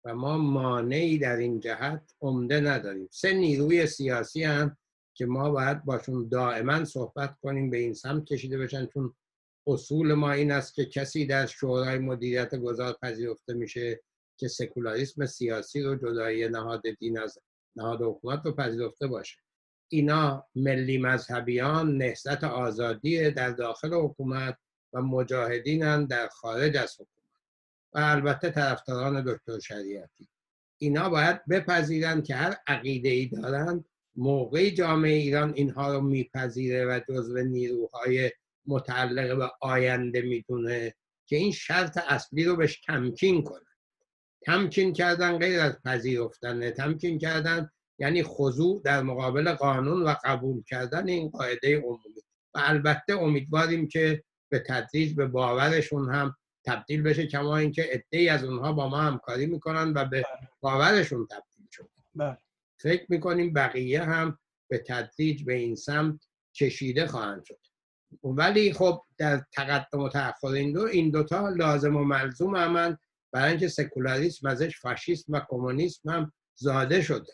[0.05, 3.09] و ما مانعی در این جهت عمده نداریم.
[3.13, 4.77] سه نیروی سیاسی هم
[5.15, 9.15] که ما باید باشون دائما صحبت کنیم به این سمت کشیده بشن چون
[9.67, 14.01] اصول ما این است که کسی در شورای مدیریت گذار پذیرفته میشه
[14.37, 17.39] که سکولاریسم سیاسی رو جدایی نهاد دین از
[17.77, 19.39] نهاد حکومت رو پذیرفته باشه.
[19.89, 24.59] اینا ملی مذهبیان نهضت آزادی در داخل حکومت
[24.93, 27.23] و مجاهدینن در خارج از حکومت.
[27.95, 30.29] و البته طرفداران دکتر شریعتی.
[30.79, 33.85] اینا باید بپذیرند که هر عقیده ای دارند
[34.17, 38.31] موقعی جامعه ایران اینها رو میپذیره و جزو نیروهای
[38.67, 40.95] متعلق به آینده می‌دونه
[41.27, 43.67] که این شرط اصلی رو بهش تمکین کنه
[44.43, 51.09] تمکین کردن غیر از پذیرفتن تمکین کردن یعنی خضوع در مقابل قانون و قبول کردن
[51.09, 52.23] این قاعده عمومی.
[52.55, 58.45] و البته امیدواریم که به تدریج به باورشون هم تبدیل بشه کما اینکه ای از
[58.45, 60.25] اونها با ما همکاری می‌کنن و به
[60.61, 62.39] باورشون تبدیل شد بله.
[62.81, 64.39] فکر می‌کنیم بقیه هم
[64.71, 67.59] به تدریج به این سمت کشیده خواهند شد
[68.25, 72.99] ولی خب در تقدم و تأخر این دو این دوتا لازم و ملزوم همند
[73.33, 77.33] برای اینکه سکولاریسم ازش فاشیسم و کمونیسم هم زاده شده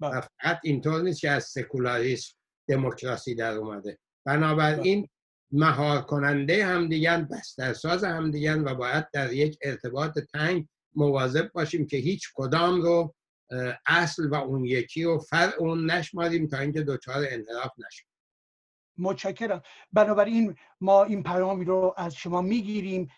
[0.00, 0.18] بله.
[0.18, 2.34] و فقط اینطور نیست که از سکولاریسم
[2.68, 5.08] دموکراسی در اومده بنابراین بله.
[5.52, 12.28] مهار کننده همدیگن بسترساز همدیگن و باید در یک ارتباط تنگ مواظب باشیم که هیچ
[12.34, 13.14] کدام رو
[13.86, 18.06] اصل و اون یکی رو فرع اون نشماریم تا اینکه دچار انحراف نشیم.
[18.98, 19.62] متشکرم.
[19.92, 23.08] بنابراین ما این پیامی رو از شما می‌گیریم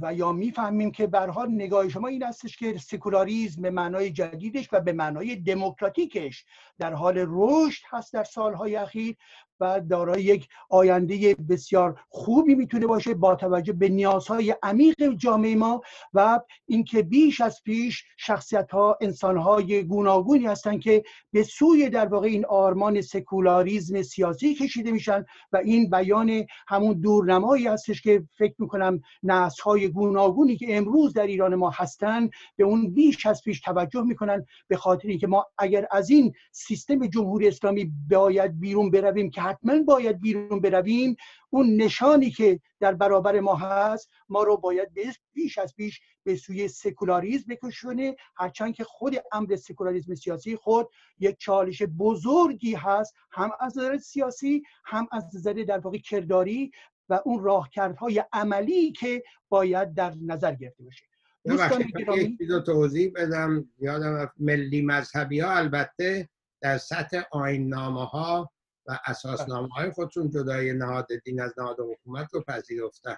[0.00, 4.80] و یا می‌فهمیم که برها نگاه شما این استش که سکولاریزم به معنای جدیدش و
[4.80, 6.44] به معنای دموکراتیکش
[6.78, 9.16] در حال رشد هست در سالهای اخیر
[9.60, 15.82] و دارای یک آینده بسیار خوبی می‌تونه باشه با توجه به نیازهای عمیق جامعه ما
[16.14, 21.02] و اینکه بیش از پیش شخصیت ها انسان های گوناگونی هستند که
[21.32, 27.66] به سوی در واقع این آرمان سکولاریزم سیاسی کشیده میشن و این بیان همون دورنمایی
[27.66, 32.90] هستش که فکر می‌کنم نسل های گوناگونی که امروز در ایران ما هستند به اون
[32.94, 37.92] بیش از پیش توجه می‌کنن به خاطر اینکه ما اگر از این سیستم جمهوری اسلامی
[38.10, 41.16] باید بیرون برویم که حتما باید بیرون برویم
[41.50, 44.88] اون نشانی که در برابر ما هست ما رو باید
[45.32, 48.16] بیش از پیش به سوی سکولاریزم بکشونه.
[48.36, 50.88] هرچند که خود امر سکولاریزم سیاسی خود
[51.18, 56.70] یک چالش بزرگی هست هم از نظر سیاسی هم از نظر در واقع کرداری
[57.08, 61.04] و اون راهکردهای عملی که باید در نظر گرفته باشه.
[61.46, 63.68] دوستان گرامی توضیح بدم.
[63.78, 66.28] یادم ملی مذهبی ها البته
[66.60, 68.52] در سطح آین نامه ها
[68.90, 73.16] و اساسنامه های خودشون جدای نهاد دین از نهاد حکومت رو پذیرفتن.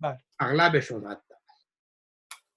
[0.00, 0.18] بله.
[0.40, 1.34] اغلبشون حتی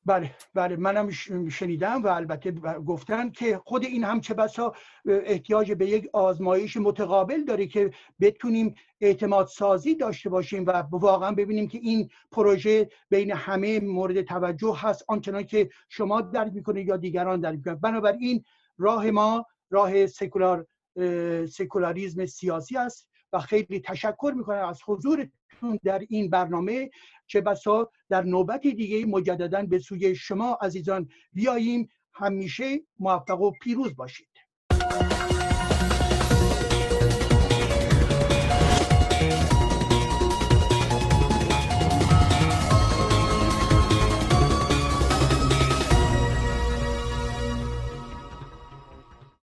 [0.05, 1.09] بله بله منم
[1.49, 2.51] شنیدم و البته
[2.85, 4.73] گفتن که خود این هم چه بسا
[5.05, 7.91] احتیاج به یک آزمایش متقابل داره که
[8.21, 14.75] بتونیم اعتماد سازی داشته باشیم و واقعا ببینیم که این پروژه بین همه مورد توجه
[14.77, 18.43] هست آنچنان که شما درک می‌کنید یا دیگران درک می‌کنید بنابراین
[18.77, 20.67] راه ما راه سکولار
[21.49, 26.89] سکولاریزم سیاسی است و خیلی تشکر می‌کنم از حضورتون در این برنامه
[27.27, 31.89] چه بسا در نوبت دیگه مجددا به سوی شما عزیزان بیاییم.
[32.13, 34.38] همیشه موفق و پیروز باشید.